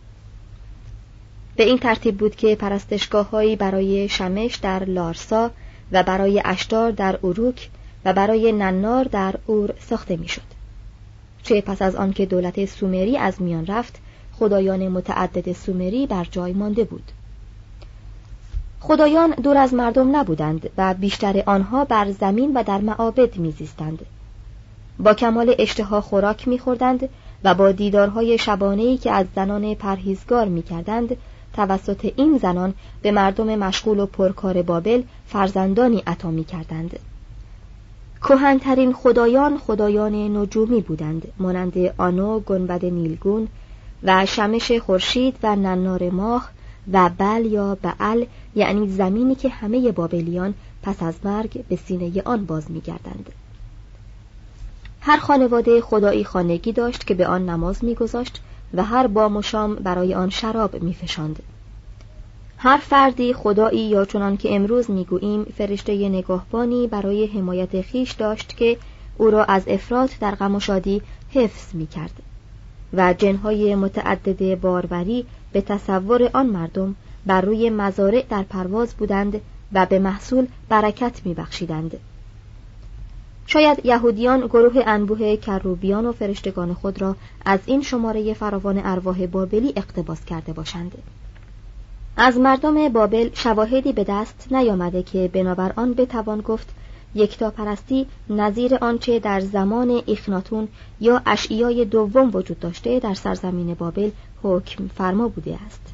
به 1.55 1.63
این 1.63 1.77
ترتیب 1.77 2.17
بود 2.17 2.35
که 2.35 2.55
پرستشگاه 2.55 3.29
هایی 3.29 3.55
برای 3.55 4.09
شمش 4.09 4.55
در 4.55 4.83
لارسا 4.83 5.51
و 5.91 6.03
برای 6.03 6.41
اشتار 6.45 6.91
در 6.91 7.19
اروک 7.23 7.69
و 8.05 8.13
برای 8.13 8.51
ننار 8.51 9.03
در 9.03 9.35
اور 9.45 9.73
ساخته 9.79 10.15
می‌شد. 10.15 10.53
چه 11.43 11.61
پس 11.61 11.81
از 11.81 11.95
آنکه 11.95 12.25
دولت 12.25 12.65
سومری 12.65 13.17
از 13.17 13.41
میان 13.41 13.65
رفت 13.65 13.99
خدایان 14.39 14.87
متعدد 14.87 15.53
سومری 15.53 16.07
بر 16.07 16.27
جای 16.31 16.53
مانده 16.53 16.83
بود 16.83 17.11
خدایان 18.79 19.31
دور 19.31 19.57
از 19.57 19.73
مردم 19.73 20.15
نبودند 20.15 20.69
و 20.77 20.93
بیشتر 20.93 21.43
آنها 21.45 21.85
بر 21.85 22.11
زمین 22.11 22.51
و 22.53 22.63
در 22.63 22.77
معابد 22.77 23.37
میزیستند 23.37 24.05
با 24.99 25.13
کمال 25.13 25.55
اشتها 25.59 26.01
خوراک 26.01 26.47
میخوردند 26.47 27.09
و 27.43 27.53
با 27.53 27.71
دیدارهای 27.71 28.37
شبانه‌ای 28.37 28.97
که 28.97 29.11
از 29.11 29.25
زنان 29.35 29.75
پرهیزگار 29.75 30.47
می‌کردند 30.47 31.17
توسط 31.53 32.11
این 32.15 32.37
زنان 32.37 32.73
به 33.01 33.11
مردم 33.11 33.55
مشغول 33.55 33.99
و 33.99 34.05
پرکار 34.05 34.61
بابل 34.61 35.03
فرزندانی 35.27 36.03
عطا 36.07 36.31
می‌کردند. 36.31 36.99
کهنترین 38.21 38.93
خدایان 38.93 39.57
خدایان 39.57 40.37
نجومی 40.37 40.81
بودند 40.81 41.27
مانند 41.39 41.77
آنو 41.97 42.39
گنبد 42.39 42.85
نیلگون 42.85 43.47
و 44.03 44.25
شمش 44.25 44.71
خورشید 44.71 45.35
و 45.43 45.55
ننار 45.55 46.09
ماه 46.09 46.49
و 46.93 47.09
بل 47.17 47.45
یا 47.45 47.77
بعل 47.81 48.25
یعنی 48.55 48.89
زمینی 48.89 49.35
که 49.35 49.49
همه 49.49 49.91
بابلیان 49.91 50.53
پس 50.83 51.03
از 51.03 51.15
مرگ 51.23 51.65
به 51.69 51.75
سینه 51.75 52.21
آن 52.25 52.45
باز 52.45 52.71
میگردند. 52.71 53.29
هر 55.05 55.17
خانواده 55.17 55.81
خدایی 55.81 56.23
خانگی 56.23 56.71
داشت 56.71 57.07
که 57.07 57.13
به 57.13 57.27
آن 57.27 57.49
نماز 57.49 57.85
میگذاشت 57.85 58.41
و 58.73 58.83
هر 58.83 59.07
بام 59.07 59.37
و 59.37 59.41
شام 59.41 59.75
برای 59.75 60.13
آن 60.13 60.29
شراب 60.29 60.83
میفشاند. 60.83 61.43
هر 62.57 62.77
فردی 62.77 63.33
خدایی 63.33 63.79
یا 63.79 64.05
چنان 64.05 64.37
که 64.37 64.55
امروز 64.55 64.91
می‌گوییم 64.91 65.43
فرشته 65.57 66.09
نگاهبانی 66.09 66.87
برای 66.87 67.25
حمایت 67.27 67.81
خیش 67.81 68.11
داشت 68.11 68.57
که 68.57 68.77
او 69.17 69.29
را 69.29 69.43
از 69.43 69.63
افراد 69.67 70.09
در 70.19 70.35
غم 70.35 70.55
و 70.55 70.59
شادی 70.59 71.01
حفظ 71.31 71.75
می‌کرد 71.75 72.21
و 72.93 73.13
جنهای 73.13 73.75
متعدد 73.75 74.59
باروری 74.59 75.25
به 75.51 75.61
تصور 75.61 76.29
آن 76.33 76.45
مردم 76.45 76.95
بر 77.25 77.41
روی 77.41 77.69
مزارع 77.69 78.25
در 78.29 78.43
پرواز 78.43 78.93
بودند 78.93 79.41
و 79.73 79.85
به 79.85 79.99
محصول 79.99 80.47
برکت 80.69 81.21
میبخشیدند. 81.25 81.97
شاید 83.45 83.85
یهودیان 83.85 84.47
گروه 84.47 84.83
انبوه 84.85 85.35
کروبیان 85.35 86.05
و 86.05 86.11
فرشتگان 86.11 86.73
خود 86.73 87.01
را 87.01 87.15
از 87.45 87.59
این 87.65 87.81
شماره 87.81 88.33
فراوان 88.33 88.81
ارواح 88.85 89.25
بابلی 89.25 89.73
اقتباس 89.75 90.25
کرده 90.25 90.53
باشند. 90.53 90.91
از 92.17 92.37
مردم 92.37 92.89
بابل 92.89 93.29
شواهدی 93.33 93.93
به 93.93 94.03
دست 94.03 94.47
نیامده 94.51 95.03
که 95.03 95.29
بنابر 95.33 95.73
آن 95.75 95.93
بتوان 95.93 96.41
گفت 96.41 96.73
یکتا 97.15 97.49
پرستی 97.49 98.07
نظیر 98.29 98.75
آنچه 98.75 99.19
در 99.19 99.39
زمان 99.39 100.01
اخناتون 100.07 100.67
یا 101.01 101.21
اشعیای 101.25 101.85
دوم 101.85 102.29
وجود 102.33 102.59
داشته 102.59 102.99
در 102.99 103.13
سرزمین 103.13 103.73
بابل 103.73 104.09
حکم 104.43 104.87
فرما 104.87 105.27
بوده 105.27 105.57
است. 105.65 105.93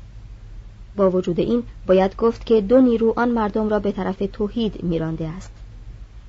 با 0.95 1.09
وجود 1.09 1.39
این 1.39 1.63
باید 1.88 2.15
گفت 2.15 2.45
که 2.45 2.62
دو 2.62 2.81
نیرو 2.81 3.13
آن 3.17 3.29
مردم 3.29 3.69
را 3.69 3.79
به 3.79 3.91
طرف 3.91 4.23
توحید 4.33 4.83
میرانده 4.83 5.27
است. 5.27 5.59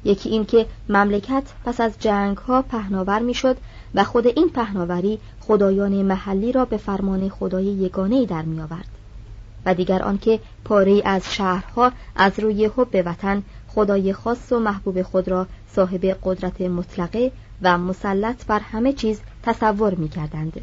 یکی 0.04 0.28
اینکه 0.28 0.66
مملکت 0.88 1.42
پس 1.64 1.80
از 1.80 1.92
جنگ 1.98 2.36
ها 2.36 2.62
پهناور 2.62 3.18
می‌شد 3.18 3.56
و 3.94 4.04
خود 4.04 4.26
این 4.26 4.48
پهناوری 4.48 5.18
خدایان 5.40 5.92
محلی 5.92 6.52
را 6.52 6.64
به 6.64 6.76
فرمان 6.76 7.28
خدای 7.28 7.64
یگانه 7.64 8.26
در 8.26 8.42
می 8.42 8.60
آورد 8.60 8.88
و 9.66 9.74
دیگر 9.74 10.02
آنکه 10.02 10.40
پاره 10.64 11.02
از 11.04 11.34
شهرها 11.34 11.92
از 12.16 12.38
روی 12.38 12.66
حب 12.66 13.02
وطن 13.06 13.42
خدای 13.68 14.12
خاص 14.12 14.52
و 14.52 14.58
محبوب 14.58 15.02
خود 15.02 15.28
را 15.28 15.46
صاحب 15.72 16.16
قدرت 16.22 16.60
مطلقه 16.60 17.32
و 17.62 17.78
مسلط 17.78 18.46
بر 18.46 18.58
همه 18.58 18.92
چیز 18.92 19.20
تصور 19.42 19.94
می 19.94 20.08
کردند. 20.08 20.60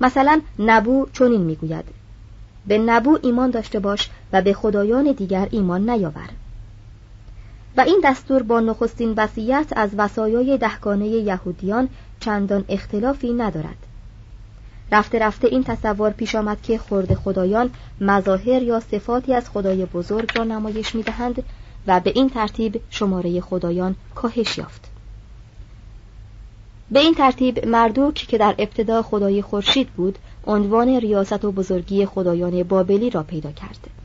مثلا 0.00 0.40
نبو 0.58 1.06
چنین 1.12 1.40
می‌گوید. 1.40 1.84
به 2.66 2.78
نبو 2.78 3.18
ایمان 3.22 3.50
داشته 3.50 3.80
باش 3.80 4.10
و 4.32 4.42
به 4.42 4.52
خدایان 4.52 5.12
دیگر 5.12 5.48
ایمان 5.50 5.90
نیاور. 5.90 6.28
و 7.76 7.80
این 7.80 8.00
دستور 8.04 8.42
با 8.42 8.60
نخستین 8.60 9.14
وصیت 9.16 9.66
از 9.76 9.90
وصایای 9.96 10.58
دهگانه 10.58 11.06
یهودیان 11.06 11.88
چندان 12.20 12.64
اختلافی 12.68 13.32
ندارد. 13.32 13.76
رفته 14.92 15.18
رفته 15.18 15.48
این 15.48 15.64
تصور 15.64 16.10
پیش 16.10 16.34
آمد 16.34 16.62
که 16.62 16.78
خورد 16.78 17.14
خدایان 17.14 17.70
مظاهر 18.00 18.62
یا 18.62 18.80
صفاتی 18.80 19.34
از 19.34 19.50
خدای 19.50 19.84
بزرگ 19.84 20.38
را 20.38 20.44
نمایش 20.44 20.94
می‌دهند 20.94 21.42
و 21.86 22.00
به 22.00 22.12
این 22.14 22.30
ترتیب 22.30 22.80
شماره 22.90 23.40
خدایان 23.40 23.96
کاهش 24.14 24.58
یافت. 24.58 24.88
به 26.90 27.00
این 27.00 27.14
ترتیب 27.14 27.66
مردوک 27.66 28.14
که 28.14 28.38
در 28.38 28.54
ابتدا 28.58 29.02
خدای 29.02 29.42
خورشید 29.42 29.88
بود 29.88 30.18
عنوان 30.46 30.88
ریاست 30.88 31.44
و 31.44 31.52
بزرگی 31.52 32.06
خدایان 32.06 32.62
بابلی 32.62 33.10
را 33.10 33.22
پیدا 33.22 33.52
کرد. 33.52 34.01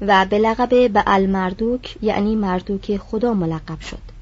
و 0.00 0.26
به 0.30 0.38
لقب 0.38 0.88
بعل 0.88 1.26
مردوک 1.26 1.96
یعنی 2.02 2.36
مردوک 2.36 2.96
خدا 2.96 3.34
ملقب 3.34 3.80
شد 3.80 4.14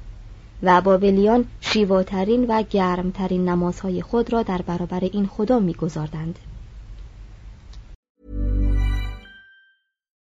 و 0.63 0.81
بابلیان 0.81 1.45
شیواترین 1.61 2.45
و 2.49 2.63
گرمترین 2.69 3.49
نمازهای 3.49 4.01
خود 4.01 4.33
را 4.33 4.43
در 4.43 4.61
برابر 4.61 4.99
این 4.99 5.25
خدا 5.27 5.59
میگذاردند. 5.59 6.39